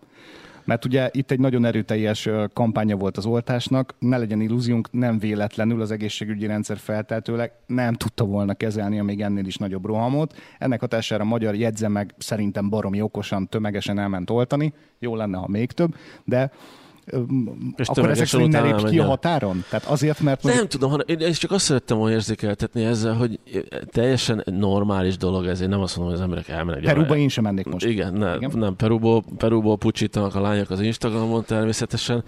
[0.65, 5.81] Mert ugye itt egy nagyon erőteljes kampánya volt az oltásnak, ne legyen illúziunk, nem véletlenül
[5.81, 10.35] az egészségügyi rendszer felteltőleg nem tudta volna kezelni a még ennél is nagyobb rohamot.
[10.59, 14.73] Ennek hatására a magyar jegyze meg szerintem baromi okosan, tömegesen elment oltani.
[14.99, 16.51] Jó lenne, ha még több, de
[17.77, 19.65] és akkor ezek szerint ne lépj ki a határon?
[19.71, 20.43] Tehát azért, mert...
[20.43, 20.63] Mondjuk...
[20.63, 23.41] Nem tudom, hanem én csak azt szerettem volna érzékeltetni ezzel, hogy
[23.87, 25.61] teljesen normális dolog ez.
[25.61, 26.85] Én nem azt mondom, hogy az emberek elmennek.
[26.85, 27.87] Peruba én sem mennék most.
[27.87, 28.53] Igen, ne, Igen?
[28.55, 28.77] nem.
[28.77, 32.25] Peruból, Peruból pucsítanak a lányok az Instagramon természetesen,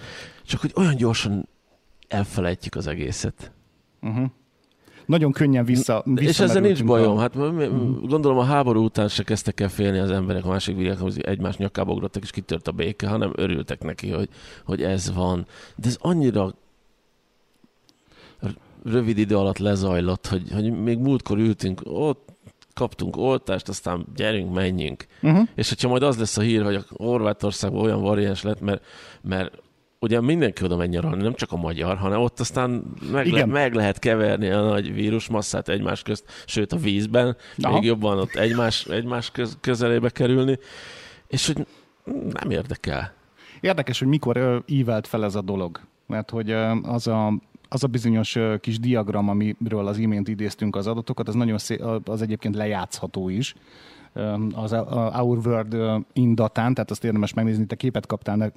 [0.47, 1.49] csak hogy olyan gyorsan
[2.09, 3.53] elfelejtjük az egészet.
[4.03, 4.31] Uh-huh
[5.11, 6.05] nagyon könnyen vissza.
[6.17, 7.17] És ezzel nincs bajom.
[7.17, 7.21] A...
[7.21, 7.37] Hát
[8.07, 11.57] gondolom a háború után se kezdtek el félni az emberek a másik világon, hogy egymás
[11.57, 14.29] nyakába ugrottak, és kitört a béke, hanem örültek neki, hogy,
[14.65, 15.47] hogy ez van.
[15.77, 16.55] De ez annyira
[18.85, 22.29] rövid idő alatt lezajlott, hogy, hogy még múltkor ültünk ott,
[22.75, 25.07] kaptunk oltást, aztán gyerünk, menjünk.
[25.23, 25.49] Uh-huh.
[25.55, 28.85] És hogyha majd az lesz a hír, hogy a Horvátországban olyan variáns lett, mert,
[29.23, 29.63] mert
[30.01, 33.75] ugye mindenki oda megy nyaralni, nem csak a magyar, hanem ott aztán meg, le, meg
[33.75, 37.75] lehet keverni a nagy vírusmasszát egymás közt, sőt a vízben, Aha.
[37.75, 40.59] még jobban ott egymás, egymás köz, közelébe kerülni,
[41.27, 41.67] és hogy
[42.33, 43.13] nem érdekel.
[43.61, 46.51] Érdekes, hogy mikor ívelt fel ez a dolog, mert hogy
[46.83, 47.33] az a
[47.73, 52.23] az a bizonyos kis diagram, amiről az imént idéztünk az adatokat, az nagyon szé- az
[52.23, 53.55] egyébként lejátszható is
[54.55, 58.53] az Our World in Datán, tehát azt érdemes megnézni, te képet kaptál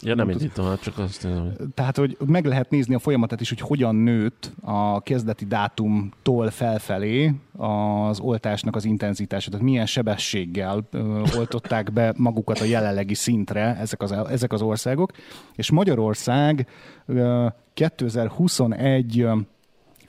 [0.00, 1.52] Ja, nem indítom, hát csak azt nézem.
[1.74, 7.34] Tehát, hogy meg lehet nézni a folyamatát is, hogy hogyan nőtt a kezdeti dátumtól felfelé
[7.56, 10.88] az oltásnak az intenzitása, tehát milyen sebességgel
[11.36, 15.12] oltották be magukat a jelenlegi szintre ezek az, ezek az országok,
[15.54, 16.66] és Magyarország
[17.06, 19.26] ö, 2021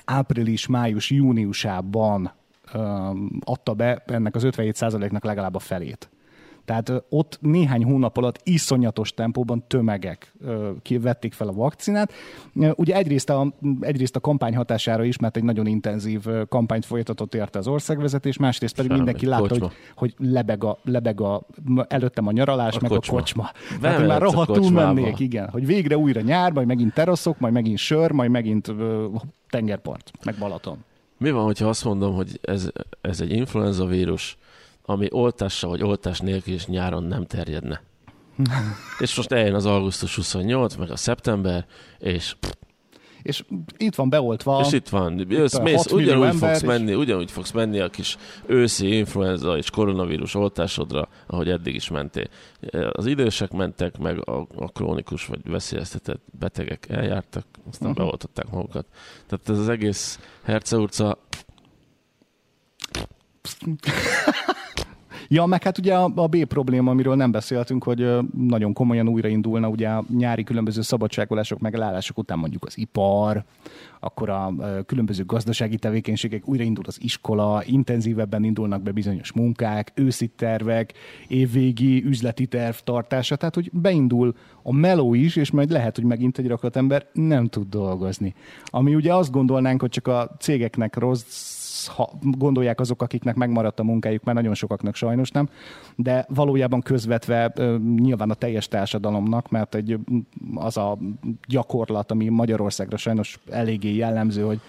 [0.06, 2.32] április, május, júniusában
[3.40, 6.10] adta be ennek az 57%-nak legalább a felét.
[6.68, 10.34] Tehát ott néhány hónap alatt iszonyatos tempóban tömegek
[11.00, 12.14] vették fel a vakcinát.
[12.54, 17.60] Ugye egyrészt a, egyrészt a kampány hatására is, mert egy nagyon intenzív kampányt folytatott érte
[17.60, 21.42] az országvezetés, másrészt pedig Semmi, mindenki látta, hogy, hogy lebeg, a, lebeg a,
[21.88, 23.16] előttem a nyaralás, a meg kocsma.
[23.16, 23.52] a kocsma.
[23.82, 25.50] Tehát már rohadtul mennék, igen.
[25.50, 28.74] Hogy végre újra nyár, majd megint teraszok, majd megint sör, majd megint
[29.50, 30.78] tengerpart, meg Balaton.
[31.18, 32.70] Mi van, hogyha azt mondom, hogy ez,
[33.02, 34.38] ez egy influenza vírus,
[34.90, 37.82] ami oltással vagy oltás nélkül is nyáron nem terjedne.
[39.00, 41.66] és most eljön az augusztus 28, meg a szeptember,
[42.00, 42.36] és
[43.22, 43.44] és
[43.78, 44.64] itt van beoltva.
[44.66, 45.26] És itt van.
[45.30, 46.68] Jössz, mész, ugyanúgy fogsz és...
[46.68, 52.28] menni, ugyanúgy fogsz menni a kis őszi influenza és koronavírus oltásodra, ahogy eddig is mentél.
[52.92, 58.06] Az idősek mentek, meg a, a krónikus vagy veszélyeztetett betegek eljártak, aztán uh-huh.
[58.06, 58.86] beoltották magukat.
[59.28, 61.18] Tehát ez az egész herceurca
[65.30, 69.88] Ja, meg hát ugye a, B probléma, amiről nem beszéltünk, hogy nagyon komolyan újraindulna ugye
[69.88, 73.44] a nyári különböző szabadságolások, megállások után mondjuk az ipar,
[74.00, 74.54] akkor a
[74.86, 80.94] különböző gazdasági tevékenységek újraindul az iskola, intenzívebben indulnak be bizonyos munkák, őszi tervek,
[81.28, 86.38] évvégi üzleti terv tartása, tehát hogy beindul a meló is, és majd lehet, hogy megint
[86.38, 88.34] egy rakat ember nem tud dolgozni.
[88.66, 91.57] Ami ugye azt gondolnánk, hogy csak a cégeknek rossz
[91.88, 95.50] ha gondolják azok, akiknek megmaradt a munkájuk, mert nagyon sokaknak sajnos nem,
[95.96, 97.54] de valójában közvetve
[97.96, 100.00] nyilván a teljes társadalomnak, mert egy,
[100.56, 100.98] az a
[101.48, 104.60] gyakorlat, ami Magyarországra sajnos eléggé jellemző, hogy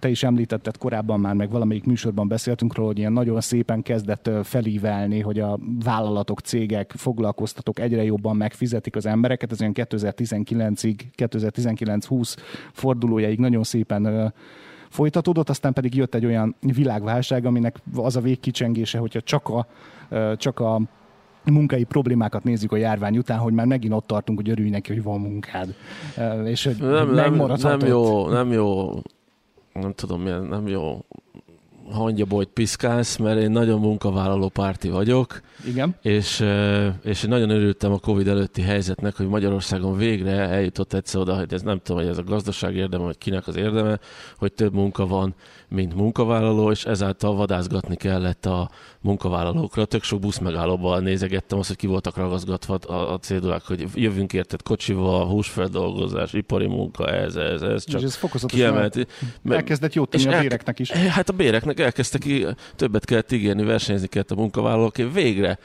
[0.00, 4.30] te is említetted korábban már, meg valamelyik műsorban beszéltünk róla, hogy ilyen nagyon szépen kezdett
[4.42, 9.52] felívelni, hogy a vállalatok, cégek, foglalkoztatók egyre jobban megfizetik az embereket.
[9.52, 12.36] Ez olyan 2019-ig, 2019-20
[12.72, 14.32] fordulójáig nagyon szépen
[14.90, 19.66] folytatódott, aztán pedig jött egy olyan világválság, aminek az a végkicsengése, hogyha csak a,
[20.36, 20.80] csak a
[21.44, 25.02] munkai problémákat nézzük a járvány után, hogy már megint ott tartunk, hogy örülj neki, hogy
[25.02, 25.74] van munkád.
[26.44, 28.90] És hogy nem, nem, nem jó, nem jó,
[29.72, 31.04] nem tudom, nem jó
[31.92, 35.40] hangyabolyt piszkálsz, mert én nagyon munkavállaló párti vagyok.
[35.66, 35.96] Igen.
[36.02, 36.44] És,
[37.02, 41.52] és én nagyon örültem a Covid előtti helyzetnek, hogy Magyarországon végre eljutott egyszer oda, hogy
[41.52, 43.98] ez nem tudom, hogy ez a gazdaság érdeme, vagy kinek az érdeme,
[44.36, 45.34] hogy több munka van,
[45.70, 49.84] mint munkavállaló, és ezáltal vadászgatni kellett a munkavállalókra.
[49.84, 54.32] Tök sok busz megállóban nézegettem azt, hogy ki voltak ragaszgatva a, a cédulák, hogy jövünk
[54.32, 57.84] érted kocsival, húsfeldolgozás, ipari munka, ez, ez, ez.
[57.84, 59.06] Csak és ez kiemelt.
[59.48, 60.90] Elkezdett jót tenni a béreknek is.
[60.90, 65.58] Hát a béreknek elkezdtek ki, többet kellett ígérni, versenyezni kellett a munkavállalók, végre.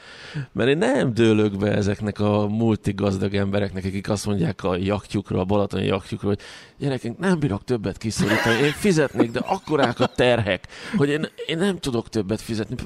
[0.52, 5.44] Mert én nem dőlök be ezeknek a multigazdag embereknek, akik azt mondják a jaktjukra, a
[5.44, 6.40] balatoni jaktjukra, hogy
[6.78, 11.78] gyerekek, nem bírok többet kiszorítani, én fizetnék, de akkorák a terhek, hogy én, én nem
[11.78, 12.76] tudok többet fizetni.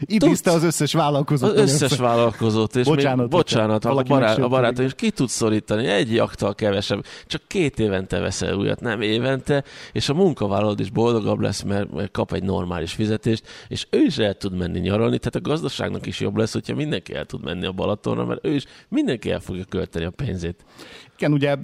[0.00, 1.50] Idézte az összes vállalkozót.
[1.50, 5.86] Az összes vállalkozót, és bocsánat, még, bocsánat a, barát, a barátom, és ki tud szorítani,
[5.86, 11.40] egy jaktal kevesebb, csak két évente veszel újat, nem évente, és a munkavállalód is boldogabb
[11.40, 15.34] lesz, mert, mert kap egy normális fizetést, és ő is el tud menni nyaralni, tehát
[15.34, 18.64] a gazdaságnak is jobb lesz, hogyha mindenki el tud menni a Balatonra, mert ő is
[18.88, 20.64] mindenki el fogja költeni a pénzét.
[21.22, 21.56] Igen, ugye,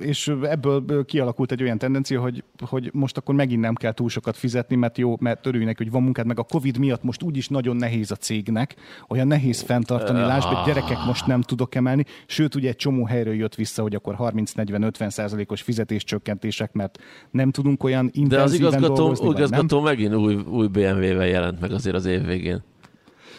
[0.00, 4.36] és ebből kialakult egy olyan tendencia, hogy, hogy most akkor megint nem kell túl sokat
[4.36, 7.76] fizetni, mert jó, mert örülnek, hogy van munkád, meg a Covid miatt most úgyis nagyon
[7.76, 8.74] nehéz a cégnek,
[9.08, 13.34] olyan nehéz fenntartani, lásd, hogy gyerekek most nem tudok emelni, sőt, ugye egy csomó helyről
[13.34, 16.98] jött vissza, hogy akkor 30-40-50 százalékos fizetéscsökkentések, mert
[17.30, 21.72] nem tudunk olyan intenzíven De az igazgató, dolgozni, igazgató megint új, új BMW-vel jelent meg
[21.72, 22.62] azért az év végén.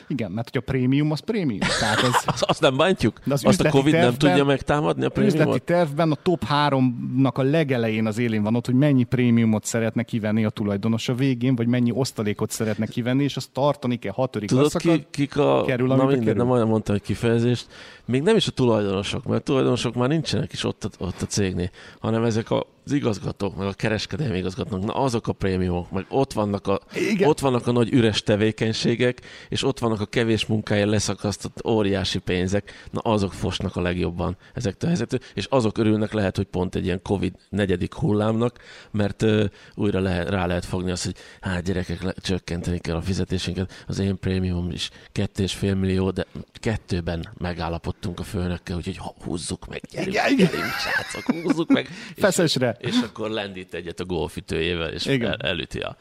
[0.08, 1.60] Igen, mert hogy a prémium az prémium.
[1.80, 3.20] Tehát ez, azt, azt nem bántjuk?
[3.30, 5.42] Az azt a Covid tervben, nem tudja megtámadni a prémiumot?
[5.42, 10.04] Üzleti tervben a top 3-nak a legelején az élén van ott, hogy mennyi prémiumot szeretne
[10.04, 14.50] kivenni a tulajdonos a végén, vagy mennyi osztalékot szeretne kivenni, és azt tartani kell hatodik
[14.50, 15.64] Tudod, ki, kik a...
[15.66, 16.34] Kerül, na minden, kerül.
[16.34, 17.68] nem olyan mondtam egy kifejezést.
[18.06, 21.70] Még nem is a tulajdonosok, mert a tulajdonosok már nincsenek is ott, ott a cégnél,
[22.00, 26.34] hanem ezek a az igazgatók, meg a kereskedelmi igazgatók, na azok a prémiumok, meg ott
[26.34, 27.30] vannak a, Igen.
[27.30, 32.88] ott vannak a nagy üres tevékenységek, és ott vannak a kevés munkája leszakasztott óriási pénzek,
[32.92, 36.86] na azok fosnak a legjobban ezektől a helyzetől, és azok örülnek lehet, hogy pont egy
[36.86, 38.60] ilyen Covid negyedik hullámnak,
[38.92, 39.44] mert uh,
[39.76, 44.00] újra lehet, rá lehet fogni azt, hogy hát gyerekek, le, csökkenteni kell a fizetésünket, az
[44.00, 49.82] én prémium is kettő és fél millió, de kettőben megállapodtunk a főnökkel, úgyhogy húzzuk meg,
[49.92, 51.88] gyerünk, igen, gyerünk, srácok, húzzuk meg.
[52.16, 55.96] Feszesre és akkor lendít egyet a golfütőjével, és El, elüti a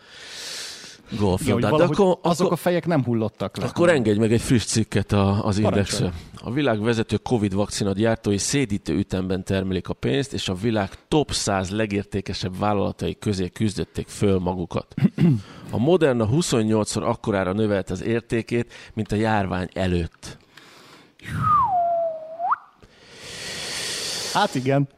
[1.11, 1.79] golflabdát.
[1.79, 3.65] Ja, akkor, azok a fejek nem hullottak le.
[3.65, 6.13] Akkor engedj meg egy friss cikket a, az indexre.
[6.35, 11.33] A világ vezető Covid vakcina gyártói szédítő ütemben termelik a pénzt, és a világ top
[11.33, 14.95] 100 legértékesebb vállalatai közé küzdötték föl magukat.
[15.71, 20.39] A Moderna 28-szor akkorára növelt az értékét, mint a járvány előtt.
[24.33, 24.89] Hát igen.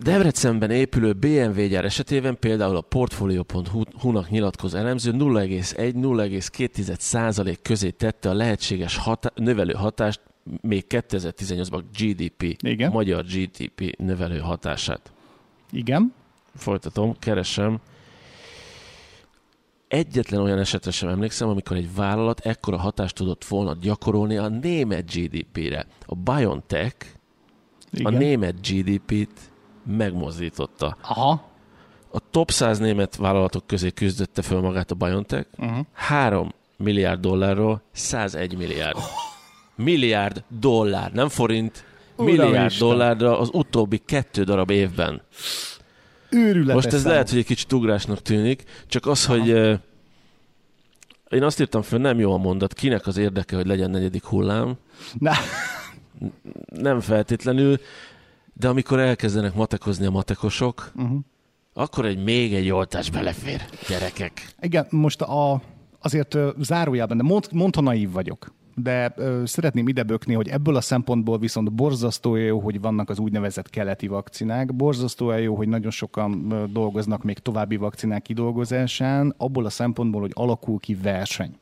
[0.00, 8.34] Debrecenben épülő BMW gyár esetében például a Portfolio.hu-nak nyilatkozó elemző 0,1-0,2 százalék közé tette a
[8.34, 10.20] lehetséges hatá- növelő hatást
[10.60, 12.90] még 2018-ban GDP, Igen.
[12.90, 15.12] magyar GDP növelő hatását.
[15.70, 16.14] Igen.
[16.54, 17.80] Folytatom, keresem.
[19.88, 25.14] Egyetlen olyan esetre sem emlékszem, amikor egy vállalat ekkora hatást tudott volna gyakorolni a német
[25.14, 25.86] GDP-re.
[26.06, 26.96] A BioNTech
[27.90, 28.14] Igen.
[28.14, 29.51] a német GDP-t
[29.84, 30.96] megmozdította.
[31.02, 31.50] Aha.
[32.12, 35.46] A top 100 német vállalatok közé küzdötte föl magát a BioNTech.
[35.56, 35.86] Uh-huh.
[35.92, 38.96] 3 milliárd dollárról 101 milliárd.
[38.96, 39.02] Oh.
[39.74, 41.84] Milliárd dollár, nem forint,
[42.16, 42.88] Uram milliárd Isten.
[42.88, 45.22] dollárra az utóbbi kettő darab évben.
[46.30, 47.08] Őrületes Most ez számok.
[47.12, 49.38] lehet, hogy egy kicsit ugrásnak tűnik, csak az, Aha.
[49.38, 49.78] hogy uh,
[51.30, 54.74] én azt írtam föl, nem jó a mondat, kinek az érdeke, hogy legyen negyedik hullám.
[55.18, 55.32] Na.
[56.66, 57.80] Nem feltétlenül,
[58.52, 61.18] de amikor elkezdenek matekozni a matekosok, uh-huh.
[61.72, 64.54] akkor egy még egy oltás belefér, gyerekek.
[64.60, 65.62] Igen, most a,
[66.00, 71.38] azért zárójában, de mond, mondta naív vagyok, de ö, szeretném idebökni, hogy ebből a szempontból
[71.38, 76.64] viszont borzasztó jó, hogy vannak az úgynevezett keleti vakcinák, borzasztó jó, hogy nagyon sokan ö,
[76.66, 81.56] dolgoznak még további vakcinák kidolgozásán, abból a szempontból, hogy alakul ki verseny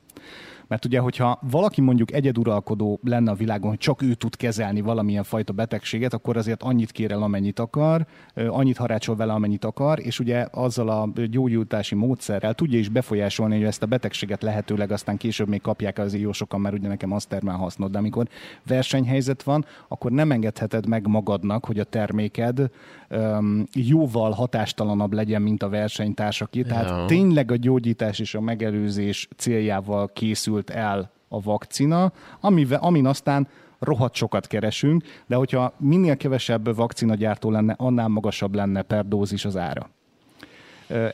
[0.71, 5.23] Mert ugye, hogyha valaki mondjuk egyeduralkodó lenne a világon, hogy csak ő tud kezelni valamilyen
[5.23, 10.21] fajta betegséget, akkor azért annyit kér el, amennyit akar, annyit harácsol vele, amennyit akar, és
[10.21, 15.49] ugye azzal a gyógyultási módszerrel tudja is befolyásolni, hogy ezt a betegséget lehetőleg aztán később
[15.49, 17.91] még kapják azért jó sokan, mert ugye nekem azt termel hasznot.
[17.91, 18.29] De amikor
[18.67, 22.71] versenyhelyzet van, akkor nem engedheted meg magadnak, hogy a terméked
[23.11, 26.63] um, jóval hatástalanabb legyen, mint a versenytársaké.
[26.63, 27.05] Tehát ja.
[27.07, 30.11] tényleg a gyógyítás és a megelőzés céljával
[30.61, 37.51] készült el a vakcina, amivel, amin aztán rohadt sokat keresünk, de hogyha minél kevesebb vakcinagyártó
[37.51, 39.91] lenne, annál magasabb lenne per dózis az ára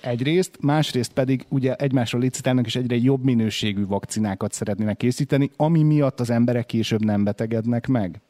[0.01, 6.21] egyrészt, másrészt pedig ugye egymásról licitálnak és egyre jobb minőségű vakcinákat szeretnének készíteni, ami miatt
[6.21, 8.21] az emberek később nem betegednek meg.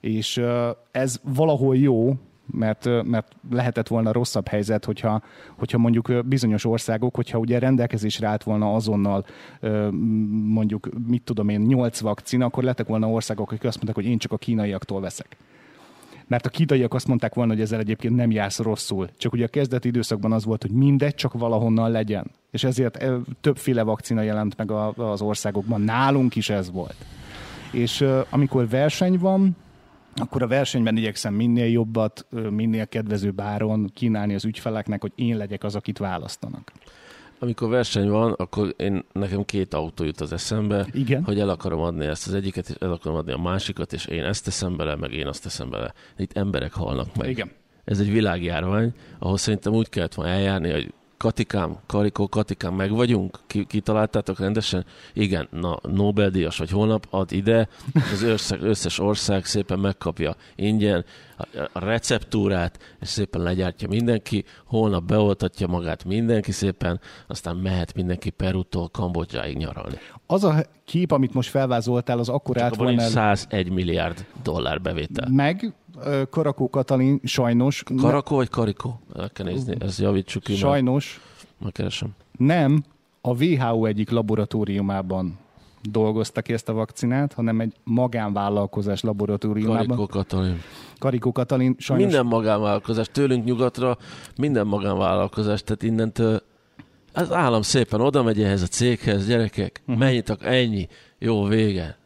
[0.00, 0.40] És
[0.90, 2.14] ez valahol jó,
[2.50, 5.22] mert, mert lehetett volna rosszabb helyzet, hogyha,
[5.56, 9.24] hogyha mondjuk bizonyos országok, hogyha ugye rendelkezésre állt volna azonnal
[10.30, 14.18] mondjuk, mit tudom én, nyolc vakcina, akkor lettek volna országok, akik azt mondták, hogy én
[14.18, 15.36] csak a kínaiaktól veszek
[16.28, 19.08] mert a kínaiak azt mondták volna, hogy ezzel egyébként nem jársz rosszul.
[19.16, 22.30] Csak ugye a kezdeti időszakban az volt, hogy mindegy, csak valahonnan legyen.
[22.50, 23.04] És ezért
[23.40, 25.80] többféle vakcina jelent meg az országokban.
[25.80, 26.96] Nálunk is ez volt.
[27.72, 29.56] És amikor verseny van,
[30.18, 35.64] akkor a versenyben igyekszem minél jobbat, minél kedvezőbb áron kínálni az ügyfeleknek, hogy én legyek
[35.64, 36.72] az, akit választanak.
[37.38, 41.24] Amikor verseny van, akkor én, nekem két autó jut az eszembe, Igen.
[41.24, 44.24] hogy el akarom adni ezt az egyiket, és el akarom adni a másikat, és én
[44.24, 45.92] ezt teszem bele, meg én azt teszem bele.
[46.16, 47.28] Itt emberek halnak meg.
[47.28, 47.50] Igen.
[47.84, 53.38] Ez egy világjárvány, ahol szerintem úgy kellett volna eljárni, hogy Katikám, Karikó, Katikám, meg vagyunk?
[53.46, 54.84] Ki, kitaláltátok rendesen?
[55.12, 57.68] Igen, na, Nobel-díjas vagy holnap ad ide,
[58.12, 61.04] az összes, összes ország szépen megkapja ingyen
[61.72, 68.88] a, receptúrát, és szépen legyártja mindenki, holnap beoltatja magát mindenki szépen, aztán mehet mindenki Perútól
[68.88, 69.96] Kambodzsáig nyaralni.
[70.26, 72.98] Az a kép, amit most felvázoltál, az akkor át van...
[72.98, 75.28] 101 milliárd dollár bevétel.
[75.30, 75.74] Meg
[76.30, 77.82] Karakó Katalin sajnos...
[77.96, 79.00] Karakó vagy Karikó?
[79.16, 80.54] El kell nézni, ezt javítsuk ki.
[80.54, 81.20] Sajnos.
[81.58, 82.08] Megkeresem.
[82.38, 82.84] Nem,
[83.20, 85.38] a WHO egyik laboratóriumában
[85.82, 89.86] dolgoztak ki ezt a vakcinát, hanem egy magánvállalkozás laboratóriumában.
[89.86, 90.60] Karikó Katalin.
[90.98, 92.04] Karikó Katalin sajnos...
[92.04, 93.98] Minden magánvállalkozás, tőlünk nyugatra,
[94.36, 96.42] minden magánvállalkozás, tehát innentől
[97.12, 100.36] az állam szépen oda megy ehhez a céghez, gyerekek, uh-huh.
[100.40, 101.97] ennyi, jó, vége.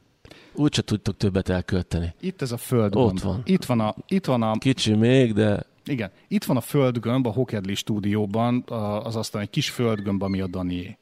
[0.54, 2.14] Úgyse tudtok többet elkölteni.
[2.20, 2.96] Itt ez a föld.
[2.96, 3.42] Ott van.
[3.44, 3.94] Itt van a...
[4.06, 4.52] Itt van a...
[4.52, 5.66] Kicsi még, de...
[5.84, 6.10] Igen.
[6.28, 8.64] Itt van a földgömb a Hokedli stúdióban,
[9.02, 10.96] az aztán egy kis földgömb, ami a Danié.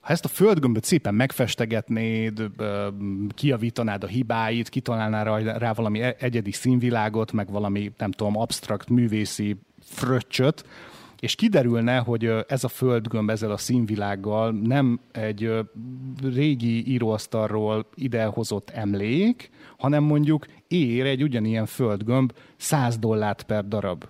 [0.00, 2.50] Ha ezt a földgömböt szépen megfestegetnéd,
[3.34, 9.56] kiavítanád a hibáit, kitalálnál rá valami e- egyedi színvilágot, meg valami, nem tudom, absztrakt művészi
[9.80, 10.64] fröccsöt,
[11.22, 15.50] és kiderülne, hogy ez a földgömb ezzel a színvilággal nem egy
[16.22, 24.04] régi íróasztalról idehozott emlék, hanem mondjuk ér egy ugyanilyen földgömb 100 dollárt per darab.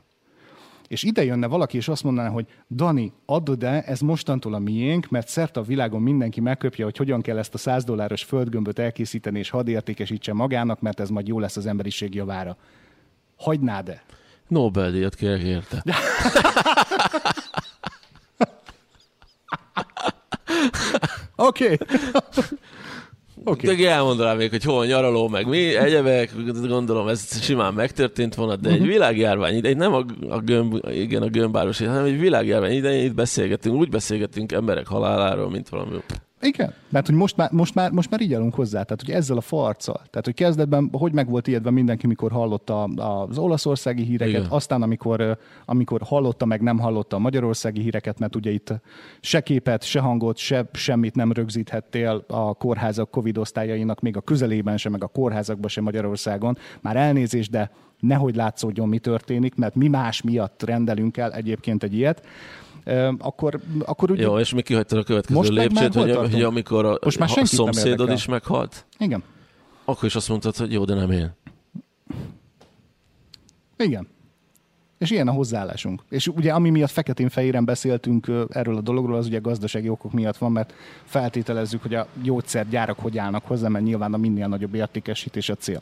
[0.89, 5.09] És ide jönne valaki, és azt mondaná, hogy Dani, add e ez mostantól a miénk,
[5.09, 9.39] mert szerte a világon mindenki megköpje, hogy hogyan kell ezt a 100 dolláros földgömböt elkészíteni,
[9.39, 12.57] és hadd értékesítse magának, mert ez majd jó lesz az emberiség javára.
[13.37, 14.03] Hagynád-e?
[14.49, 15.85] Nobel-díjat kérek érte.
[21.37, 21.77] Oké.
[23.45, 23.77] Okay.
[23.77, 26.31] De elmondanám még, hogy hol nyaraló, meg mi, egyebek,
[26.69, 28.89] gondolom ez simán megtörtént volna, de egy mhm.
[28.89, 33.77] világjárvány idején, nem a, a gömb, igen, a gömbáros, hanem egy világjárvány idején itt beszélgetünk,
[33.77, 35.91] úgy beszélgetünk emberek haláláról, mint valami
[36.43, 39.37] igen, mert hogy most már, most már, most már így állunk hozzá, tehát hogy ezzel
[39.37, 39.95] a farccal.
[39.95, 44.47] Tehát, hogy kezdetben hogy meg volt ijedve mindenki, mikor hallotta az olaszországi híreket, Igen.
[44.51, 48.73] aztán amikor, amikor hallotta, meg nem hallotta a magyarországi híreket, mert ugye itt
[49.21, 54.77] se képet, se hangot, se semmit nem rögzíthettél a kórházak Covid osztályainak, még a közelében
[54.77, 56.57] sem, meg a kórházakban sem Magyarországon.
[56.81, 61.95] Már elnézést, de nehogy látszódjon, mi történik, mert mi más miatt rendelünk el egyébként egy
[61.95, 62.27] ilyet
[63.19, 64.23] akkor, akkor ugye...
[64.23, 67.45] Jó, és mi kihagytad a következő most lépcsőt, hogy, hogy amikor a, most már a
[67.45, 68.87] szomszédod is meghalt?
[68.99, 69.23] Igen.
[69.85, 71.33] Akkor is azt mondtad, hogy jó, de nem én.
[73.77, 74.09] Igen.
[74.99, 76.03] És ilyen a hozzáállásunk.
[76.09, 80.53] És ugye ami miatt feketén-fehéren beszéltünk erről a dologról, az ugye gazdasági okok miatt van,
[80.53, 85.55] mert feltételezzük, hogy a gyógyszergyárak hogy állnak hozzá, mert nyilván a minél nagyobb értékesítés a
[85.55, 85.81] cél.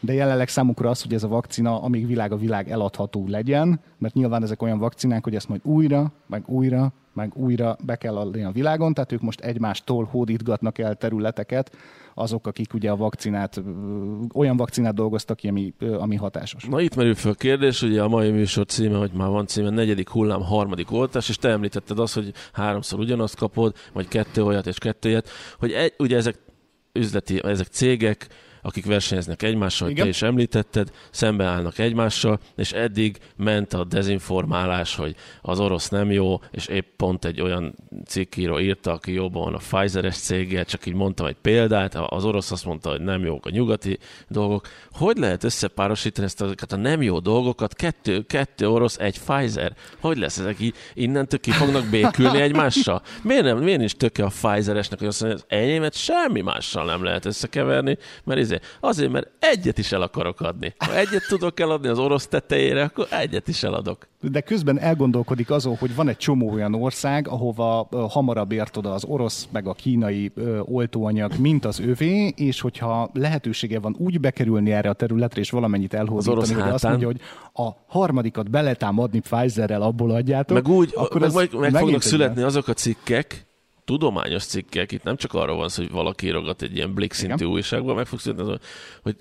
[0.00, 4.14] De jelenleg számukra az, hogy ez a vakcina, amíg világ a világ eladható legyen, mert
[4.14, 8.42] nyilván ezek olyan vakcinák, hogy ezt majd újra, meg újra, meg újra be kell adni
[8.42, 11.76] a világon, tehát ők most egymástól hódítgatnak el területeket,
[12.14, 13.62] azok, akik ugye a vakcinát,
[14.34, 16.64] olyan vakcinát dolgoztak ki, ami, ami hatásos.
[16.64, 19.70] Na itt merül fel a kérdés, ugye a mai műsor címe, hogy már van címe,
[19.70, 24.66] negyedik hullám, harmadik oltás, és te említetted azt, hogy háromszor ugyanazt kapod, vagy kettő olyat
[24.66, 26.38] és kettő ilyet, hogy egy, ugye ezek
[26.92, 28.28] üzleti, ezek cégek,
[28.62, 30.02] akik versenyeznek egymással, Igen.
[30.02, 36.40] te is említetted, szembeállnak egymással, és eddig ment a dezinformálás, hogy az orosz nem jó,
[36.50, 37.74] és épp pont egy olyan
[38.06, 42.50] cikkíró írta, aki jobban van a Pfizeres céggel, csak így mondtam egy példát, az orosz
[42.50, 44.68] azt mondta, hogy nem jók a nyugati dolgok.
[44.92, 47.74] Hogy lehet összepárosítani ezt a, a nem jó dolgokat?
[47.74, 49.72] Kettő, kettő orosz, egy Pfizer.
[50.00, 53.02] Hogy lesz ezek így innentől ki fognak békülni egymással?
[53.22, 56.84] Miért, nem, miért nincs töke a Pfizeresnek, hogy azt mondja, hogy az enyémet semmi mással
[56.84, 60.74] nem lehet összekeverni, mert izé, azért, mert egyet is el akarok adni.
[60.78, 64.08] Ha egyet tudok eladni az orosz tetejére, akkor egyet is eladok.
[64.20, 69.04] De közben elgondolkodik azon, hogy van egy csomó olyan ország, ahova hamarabb ért oda az
[69.04, 70.32] orosz, meg a kínai
[70.64, 75.94] oltóanyag, mint az övé, és hogyha lehetősége van úgy bekerülni erre a területre, és valamennyit
[75.94, 77.20] elhózítani, hogy azt mondja, hogy
[77.52, 80.62] a harmadikat beletámadni Pfizerrel, abból adjátok.
[80.62, 83.48] Meg úgy, akkor meg, meg, meg fognak születni azok a cikkek,
[83.90, 87.44] tudományos cikkek, itt nem csak arról van szó, hogy valaki írogat egy ilyen Blick szintű
[87.44, 88.58] újságban, meg fogsz jönni,
[89.02, 89.16] hogy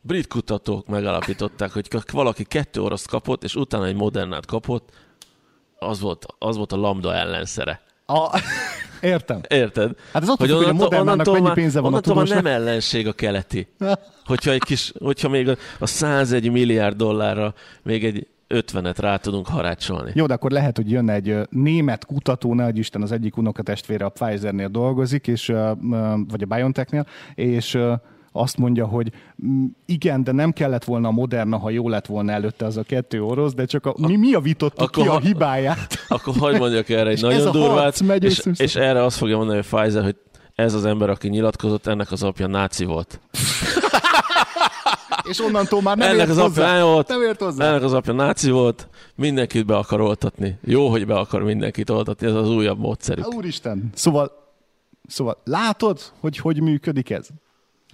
[0.00, 4.88] brit kutatók megalapították, hogy valaki kettő orosz kapott, és utána egy modernát kapott,
[5.78, 7.80] az volt, az volt a lambda ellenszere.
[8.06, 8.28] A...
[9.00, 9.40] Értem.
[9.48, 9.92] Érted?
[10.12, 12.42] Hát ez attól, hogy, hogy a modernának mennyi pénze van a tudósnak.
[12.42, 13.68] nem ellenség a keleti.
[14.24, 19.46] Hogyha, egy kis, hogyha még a, a 101 milliárd dollárra még egy 50-et rá tudunk
[19.46, 20.10] harácsolni.
[20.14, 24.08] Jó, de akkor lehet, hogy jönne egy német kutató, ne Isten az egyik unokatestvére a
[24.08, 25.46] Pfizernél dolgozik, és,
[26.28, 27.78] vagy a BioNTechnél, és
[28.32, 29.12] azt mondja, hogy
[29.86, 33.22] igen, de nem kellett volna a Moderna, ha jó lett volna előtte az a kettő
[33.22, 35.98] orosz, de csak a, mi, mi javítottuk akkor, ki a hibáját.
[36.08, 39.76] Akkor hagyd mondjak erre egy nagyon durvát, megy és, és erre azt fogja mondani a
[39.76, 40.16] Pfizer, hogy
[40.54, 43.20] ez az ember, aki nyilatkozott, ennek az apja náci volt.
[45.28, 46.70] és onnantól már nem ennek ért az hozzá.
[46.72, 47.68] Apja volt, nem ért hozzá.
[47.68, 50.58] Ennek az apja náci volt, mindenkit be akar oltatni.
[50.64, 53.34] Jó, hogy be akar mindenkit oltatni, ez az újabb módszerük.
[53.34, 54.32] Úristen, szóval,
[55.06, 57.28] szóval látod, hogy hogy működik ez?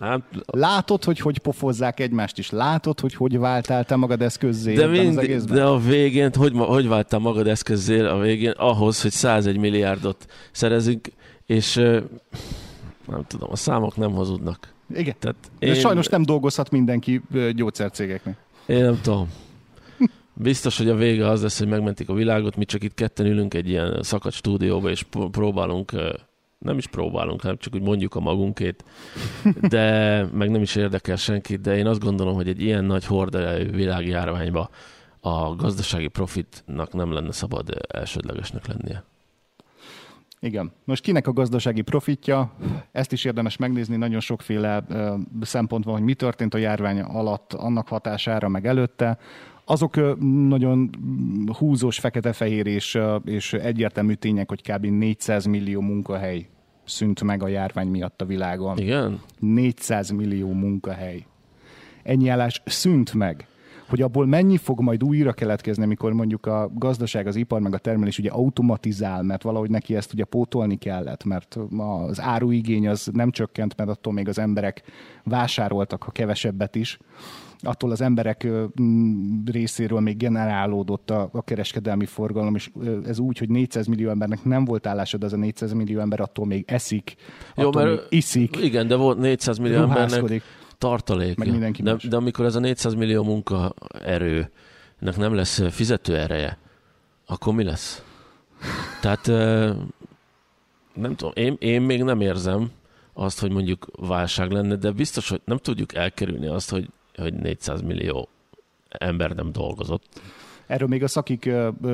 [0.00, 2.50] Hát, Látod, hogy hogy pofozzák egymást is?
[2.50, 7.20] Látod, hogy hogy váltál te magad eszközzé de, mind, de a végén, hogy, hogy váltál
[7.20, 8.50] magad eszközzé a végén?
[8.50, 11.08] Ahhoz, hogy 101 milliárdot szerezünk,
[11.46, 11.74] és
[13.06, 14.73] nem tudom, a számok nem hazudnak.
[14.94, 15.14] Igen.
[15.18, 15.72] Tehát én...
[15.72, 17.22] De sajnos nem dolgozhat mindenki
[17.54, 18.36] gyógyszercégeknek.
[18.66, 19.32] Én nem tudom.
[20.36, 23.54] Biztos, hogy a vége az lesz, hogy megmentik a világot, mi csak itt ketten ülünk
[23.54, 25.92] egy ilyen szakadt stúdióba, és próbálunk,
[26.58, 28.84] nem is próbálunk, hanem csak úgy mondjuk a magunkét,
[29.60, 33.70] de meg nem is érdekel senkit, de én azt gondolom, hogy egy ilyen nagy horderejű
[33.70, 34.70] világjárványba
[35.20, 39.04] a gazdasági profitnak nem lenne szabad elsődlegesnek lennie.
[40.44, 40.72] Igen.
[40.84, 42.52] Most kinek a gazdasági profitja?
[42.92, 44.84] Ezt is érdemes megnézni, nagyon sokféle
[45.40, 49.18] szempont van, hogy mi történt a járvány alatt, annak hatására, meg előtte.
[49.64, 50.18] Azok
[50.48, 50.90] nagyon
[51.58, 54.86] húzós, fekete-fehér és, és egyértelmű tények, hogy kb.
[54.86, 56.48] 400 millió munkahely
[56.84, 58.78] szűnt meg a járvány miatt a világon.
[58.78, 59.20] Igen?
[59.38, 61.26] 400 millió munkahely.
[62.02, 63.46] Ennyi állás szűnt meg
[63.88, 67.78] hogy abból mennyi fog majd újra keletkezni, amikor mondjuk a gazdaság, az ipar, meg a
[67.78, 71.58] termelés ugye automatizál, mert valahogy neki ezt ugye pótolni kellett, mert
[72.08, 74.82] az áruigény az nem csökkent, mert attól még az emberek
[75.24, 76.98] vásároltak, ha kevesebbet is
[77.64, 78.48] attól az emberek
[79.44, 82.70] részéről még generálódott a, a kereskedelmi forgalom, és
[83.06, 86.20] ez úgy, hogy 400 millió embernek nem volt állása, de az a 400 millió ember
[86.20, 87.14] attól még eszik,
[87.56, 88.56] Jó, attól mert még iszik.
[88.62, 90.42] Igen, de volt 400 millió embernek
[90.88, 91.36] tartalék.
[91.36, 96.58] Meg mindenki de, de amikor ez a 400 millió munkaerőnek nem lesz fizető ereje,
[97.26, 98.02] akkor mi lesz?
[99.00, 99.26] Tehát
[100.94, 102.70] nem tudom, én, én még nem érzem
[103.12, 107.82] azt, hogy mondjuk válság lenne, de biztos, hogy nem tudjuk elkerülni azt, hogy, hogy 400
[107.82, 108.28] millió
[108.88, 110.20] ember nem dolgozott.
[110.66, 111.50] Erről még a szakik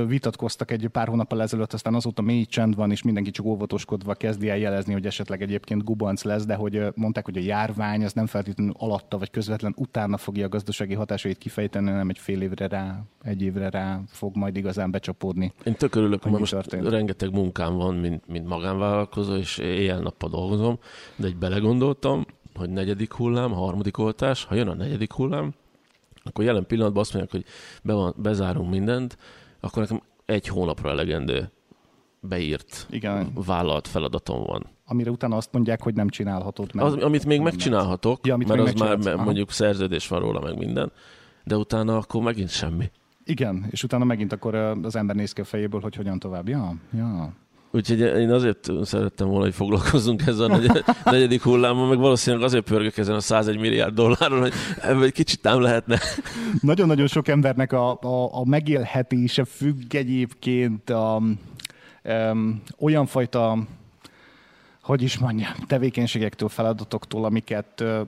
[0.07, 4.49] vitatkoztak egy pár hónappal ezelőtt, aztán azóta mély csend van, és mindenki csak óvatoskodva kezdi
[4.49, 8.27] el jelezni, hogy esetleg egyébként gubanc lesz, de hogy mondták, hogy a járvány az nem
[8.27, 13.03] feltétlenül alatta, vagy közvetlen utána fogja a gazdasági hatásait kifejteni, hanem egy fél évre rá,
[13.23, 15.53] egy évre rá fog majd igazán becsapódni.
[15.65, 16.89] Én tök örülök, mert most történt.
[16.89, 20.79] rengeteg munkám van, mint, mint magánvállalkozó, és éjjel-nappal dolgozom,
[21.17, 25.55] de egy belegondoltam, hogy negyedik hullám, harmadik oltás, ha jön a negyedik hullám,
[26.25, 27.53] akkor jelen pillanatban azt mondják, hogy
[27.83, 29.17] be van, bezárunk mindent,
[29.61, 31.51] akkor nekem egy hónapra elegendő
[32.21, 33.33] beírt, Igen.
[33.35, 34.67] vállalt feladatom van.
[34.87, 36.85] amire utána azt mondják, hogy nem csinálhatod meg.
[36.85, 39.15] Az, amit még megcsinálhatok, Ja, amit mert még az már.
[39.15, 39.25] Aha.
[39.25, 40.93] mondjuk szerződés van róla, meg minden,
[41.45, 42.91] de utána akkor megint semmi.
[43.25, 46.49] Igen, és utána megint akkor az ember néz ki a fejéből, hogy hogyan tovább.
[46.49, 47.33] Ja, ja.
[47.73, 52.65] Úgyhogy én azért szerettem volna, hogy foglalkozzunk ezzel a negy- negyedik hullámmal, meg valószínűleg azért
[52.65, 55.99] pörgök ezen a 101 milliárd dolláron, hogy ebből egy kicsit nem lehetne.
[56.61, 61.23] Nagyon-nagyon sok embernek a, a, a megélhetése függ egyébként a,
[62.05, 63.59] um, olyan fajta,
[64.83, 68.03] hogy is mondjam, tevékenységektől, feladatoktól, amiket ö,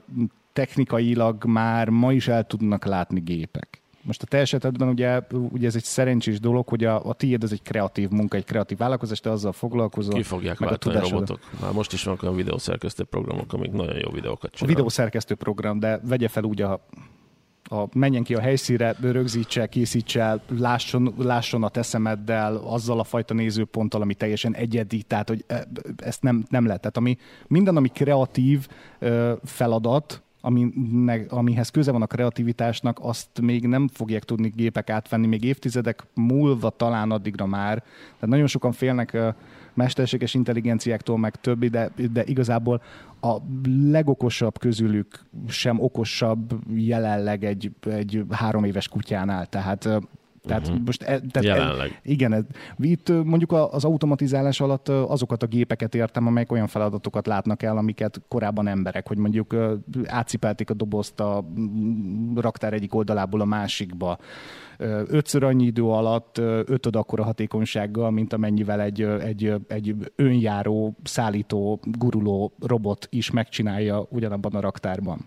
[0.53, 3.82] technikailag már ma is el tudnak látni gépek.
[4.05, 7.51] Most a te esetedben ugye, ugye ez egy szerencsés dolog, hogy a, a tiéd ez
[7.51, 10.13] egy kreatív munka, egy kreatív vállalkozás, te azzal foglalkozol.
[10.13, 11.27] Ki fogják meg a váltani a tudásod.
[11.27, 11.61] robotok.
[11.61, 14.75] Már most is vannak olyan videószerkesztő programok, amik nagyon jó videókat A csinálnak.
[14.77, 16.85] videószerkesztő program, de vegye fel úgy a,
[17.63, 23.33] a menjen ki a helyszínre, rögzítse, készítse lásson, lásson a te szemeddel, azzal a fajta
[23.33, 26.81] nézőponttal, ami teljesen egyedi, tehát hogy e- ezt nem, nem lehet.
[26.81, 28.67] Tehát ami, minden, ami kreatív
[28.99, 29.33] ö,
[30.45, 36.03] aminek, amihez köze van a kreativitásnak, azt még nem fogják tudni gépek átvenni, még évtizedek
[36.13, 37.79] múlva talán addigra már.
[37.79, 39.17] Tehát nagyon sokan félnek
[39.73, 42.81] mesterséges intelligenciáktól, meg többi, de, de igazából
[43.21, 43.37] a
[43.91, 49.45] legokosabb közülük sem okosabb jelenleg egy, egy három éves kutyánál.
[49.45, 49.89] Tehát,
[50.47, 50.81] tehát Mhm.
[50.85, 51.01] most...
[51.01, 51.99] e- Tehát Jelenleg.
[52.03, 52.43] igen, ez-
[52.77, 58.21] itt mondjuk az automatizálás alatt azokat a gépeket értem, amelyek olyan feladatokat látnak el, amiket
[58.27, 59.55] korábban emberek, hogy mondjuk
[60.05, 61.45] átcipelték a dobozt a
[62.35, 64.17] raktár egyik oldalából a másikba.
[65.07, 72.53] Ötször annyi idő alatt ötöd akkora hatékonysággal, mint amennyivel egy, egy, egy önjáró, szállító, guruló
[72.59, 75.25] robot is megcsinálja ugyanabban a raktárban.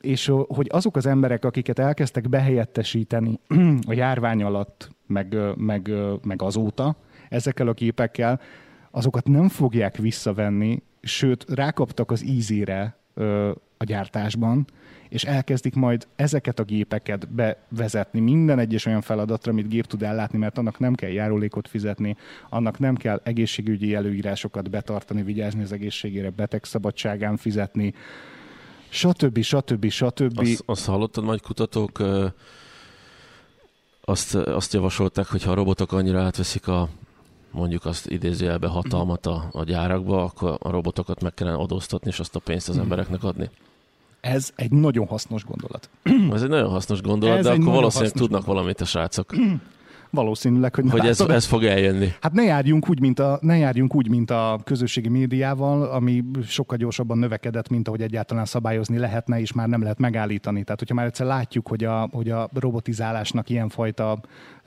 [0.00, 3.40] És hogy azok az emberek, akiket elkezdtek behelyettesíteni
[3.88, 5.90] a járvány alatt, meg, meg,
[6.22, 6.96] meg azóta,
[7.28, 8.40] ezekkel a képekkel,
[8.90, 12.96] azokat nem fogják visszavenni, sőt, rákaptak az ízére
[13.76, 14.64] a gyártásban,
[15.08, 20.38] és elkezdik majd ezeket a gépeket bevezetni minden egyes olyan feladatra, amit gép tud ellátni,
[20.38, 22.16] mert annak nem kell járulékot fizetni,
[22.48, 27.94] annak nem kell egészségügyi előírásokat betartani, vigyázni az egészségére, betegszabadságán fizetni,
[28.94, 29.42] stb.
[29.42, 29.88] stb.
[29.90, 30.38] stb.
[30.38, 32.02] Azt, azt hallottad, majd kutatók
[34.04, 36.88] azt, azt javasolták, hogy ha a robotok annyira átveszik a
[37.50, 42.36] mondjuk azt idézőjelbe hatalmat a, a gyárakba, akkor a robotokat meg kellene adóztatni, és azt
[42.36, 42.76] a pénzt Mhm.
[42.76, 43.50] az embereknek adni.
[44.20, 45.88] Ez egy nagyon hasznos gondolat.
[46.32, 49.30] Ez egy nagyon hasznos gondolat, Ez de akkor valószínűleg tudnak valamit a srácok,
[50.14, 52.12] Valószínűleg, hogy, hogy ez, ez fog eljönni.
[52.20, 56.76] Hát ne járjunk, úgy, mint a, ne járjunk úgy, mint a közösségi médiával, ami sokkal
[56.78, 60.62] gyorsabban növekedett, mint ahogy egyáltalán szabályozni lehetne, és már nem lehet megállítani.
[60.62, 64.20] Tehát, hogyha már egyszer látjuk, hogy a, hogy a robotizálásnak ilyenfajta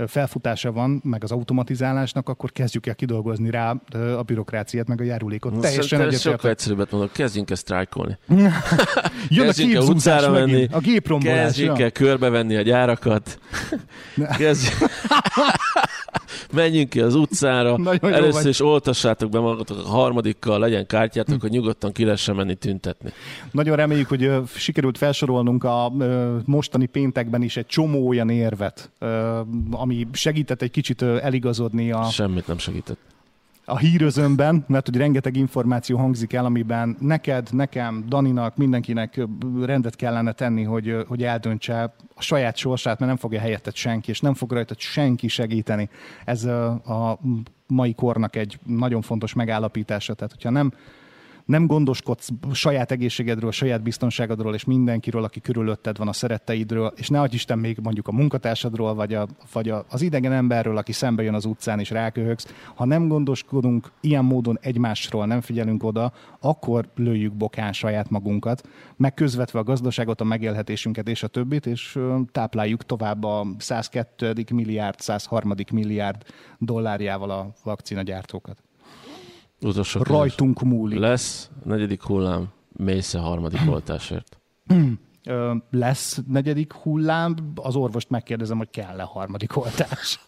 [0.08, 3.76] felfutása van, meg az automatizálásnak, akkor kezdjük el kidolgozni rá
[4.18, 5.52] a bürokráciát, meg a járulékot.
[5.52, 6.52] Teljesen Szerintem ez sokkal egyetértek.
[6.52, 8.18] egyszerűbbet mondok, kezdjünk el sztrájkolni.
[9.30, 11.44] Jön a képzúzás menni, a géprombolás.
[11.44, 13.40] Kezdjünk el körbevenni a gyárakat.
[14.38, 14.92] Kezdjünk...
[16.54, 17.78] Menjünk ki az utcára.
[18.02, 22.56] Nagyon Először is oltassátok be magatokat a harmadikkal, legyen kártyátok, hogy nyugodtan ki lehessen menni
[22.56, 23.12] tüntetni.
[23.52, 25.92] Nagyon reméljük, hogy sikerült felsorolnunk a
[26.46, 28.92] mostani péntekben is egy csomó olyan érvet,
[29.72, 33.00] ami segített egy kicsit eligazodni a, Semmit nem segített.
[33.70, 39.22] A hírözönben, mert hogy rengeteg információ hangzik el, amiben neked, nekem, Daninak, mindenkinek
[39.62, 44.20] rendet kellene tenni, hogy, hogy eldöntse a saját sorsát, mert nem fogja helyetted senki, és
[44.20, 45.90] nem fog rajtad senki segíteni.
[46.26, 47.20] Ez a
[47.68, 50.14] mai kornak egy nagyon fontos megállapítása.
[50.14, 50.72] Tehát, hogyha nem
[51.48, 57.26] nem gondoskodsz saját egészségedről, saját biztonságodról, és mindenkiről, aki körülötted van, a szeretteidről, és ne
[57.30, 61.34] Isten még mondjuk a munkatársadról, vagy, a, vagy a, az idegen emberről, aki szembe jön
[61.34, 62.54] az utcán, és ráköhögsz.
[62.76, 69.60] Ha nem gondoskodunk ilyen módon egymásról, nem figyelünk oda, akkor lőjük bokán saját magunkat, megközvetve
[69.60, 72.00] a gazdaságot, a megélhetésünket és a többit, és
[72.32, 74.52] tápláljuk tovább a 102.
[74.54, 75.54] milliárd, 103.
[75.72, 76.24] milliárd
[76.58, 78.67] dollárjával a vakcinagyártókat.
[79.62, 80.18] Utolsó kérdés.
[80.18, 81.00] Rajtunk múlik.
[81.00, 84.38] Lesz negyedik hullám, mész a harmadik oltásért.
[85.26, 90.20] Ö, lesz negyedik hullám, az orvost megkérdezem, hogy kell-e harmadik oltás.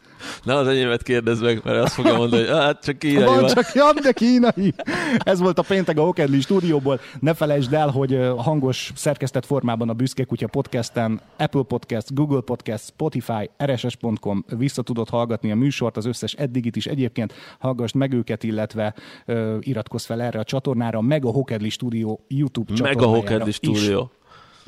[0.43, 3.45] Ne az enyémet kérdezd meg, mert azt fogja mondani, hogy hát csak kínai Van van.
[3.45, 4.73] csak Jan, de kínai.
[5.17, 6.99] Ez volt a péntek a Hokedli stúdióból.
[7.19, 12.83] Ne felejtsd el, hogy hangos szerkesztett formában a Büszke Kutya podcasten, Apple Podcast, Google Podcast,
[12.85, 18.43] Spotify, rss.com vissza tudod hallgatni a műsort, az összes eddigit is egyébként hallgassd meg őket,
[18.43, 18.93] illetve
[19.25, 23.79] ö, iratkozz fel erre a csatornára, meg a Hokedli stúdió YouTube Meg a csatornájára stúdió.
[23.81, 24.18] Meg a Hokedli Meg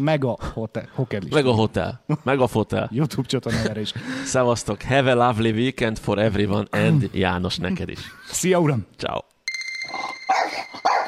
[0.08, 0.38] a
[1.42, 1.54] stúdió.
[1.54, 2.02] hotel.
[2.24, 2.90] Meg a fotel.
[2.94, 3.94] YouTube csatornájára is.
[4.26, 4.82] Szevasztok.
[4.82, 8.00] Have a lovely weekend for everyone and János neked is.
[8.32, 8.86] Szia, uram!
[8.98, 9.20] Ciao.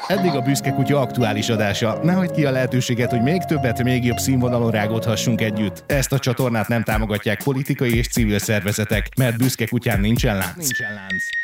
[0.06, 1.98] Eddig a Büszke Kutya aktuális adása.
[2.02, 5.84] Ne hagyd ki a lehetőséget, hogy még többet, még jobb színvonalon rágódhassunk együtt.
[5.86, 10.56] Ezt a csatornát nem támogatják politikai és civil szervezetek, mert Büszke Kutyán nincsen lánc.
[10.56, 11.43] Nincsen lánc.